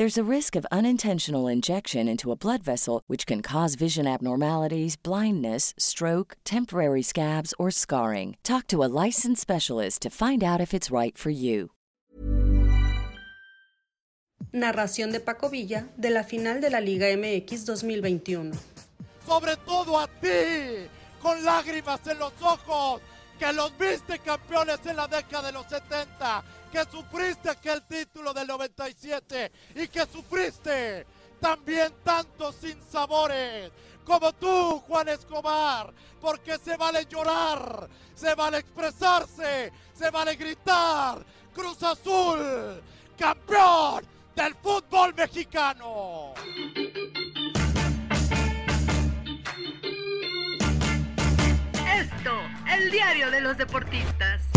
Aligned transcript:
There's 0.00 0.16
a 0.16 0.34
risk 0.36 0.56
of 0.56 0.66
unintentional 0.72 1.46
injection 1.46 2.08
into 2.08 2.32
a 2.32 2.34
blood 2.34 2.62
vessel, 2.62 3.02
which 3.06 3.26
can 3.26 3.42
cause 3.42 3.74
vision 3.74 4.06
abnormalities, 4.06 4.96
blindness, 4.96 5.74
stroke, 5.76 6.38
temporary 6.42 7.02
scabs, 7.02 7.52
or 7.58 7.70
scarring. 7.70 8.38
Talk 8.42 8.66
to 8.68 8.82
a 8.82 8.88
licensed 8.88 9.42
specialist 9.42 10.00
to 10.00 10.08
find 10.08 10.42
out 10.42 10.58
if 10.58 10.72
it's 10.72 10.90
right 10.90 11.18
for 11.18 11.28
you. 11.28 11.72
Narración 14.54 15.12
de 15.12 15.20
Paco 15.20 15.50
Villa 15.50 15.84
de 15.98 16.08
la 16.08 16.22
final 16.22 16.62
de 16.62 16.70
la 16.70 16.80
Liga 16.80 17.14
MX 17.14 17.66
2021. 17.66 18.52
Sobre 19.26 19.54
todo 19.66 19.98
a 19.98 20.06
ti, 20.22 20.88
con 21.20 21.44
lágrimas 21.44 22.00
en 22.06 22.18
los 22.18 22.32
ojos, 22.40 23.02
que 23.40 23.52
los 23.54 23.76
viste 23.78 24.18
campeones 24.18 24.84
en 24.84 24.96
la 24.96 25.08
década 25.08 25.46
de 25.46 25.52
los 25.52 25.66
70 25.66 26.44
que 26.70 26.84
sufriste 26.84 27.48
aquel 27.48 27.82
título 27.86 28.34
del 28.34 28.46
97 28.46 29.50
y 29.76 29.88
que 29.88 30.04
sufriste 30.04 31.06
también 31.40 31.90
tantos 32.04 32.56
sinsabores 32.56 33.72
como 34.04 34.32
tú, 34.34 34.82
Juan 34.86 35.08
Escobar, 35.08 35.90
porque 36.20 36.58
se 36.58 36.76
vale 36.76 37.06
llorar, 37.06 37.88
se 38.14 38.34
vale 38.34 38.58
expresarse, 38.58 39.72
se 39.94 40.10
vale 40.10 40.36
gritar. 40.36 41.24
Cruz 41.54 41.82
Azul, 41.82 42.82
campeón 43.16 44.04
del 44.34 44.54
fútbol 44.56 45.14
mexicano. 45.14 46.34
El 52.80 52.90
diario 52.90 53.30
de 53.30 53.40
los 53.40 53.58
deportistas. 53.58 54.49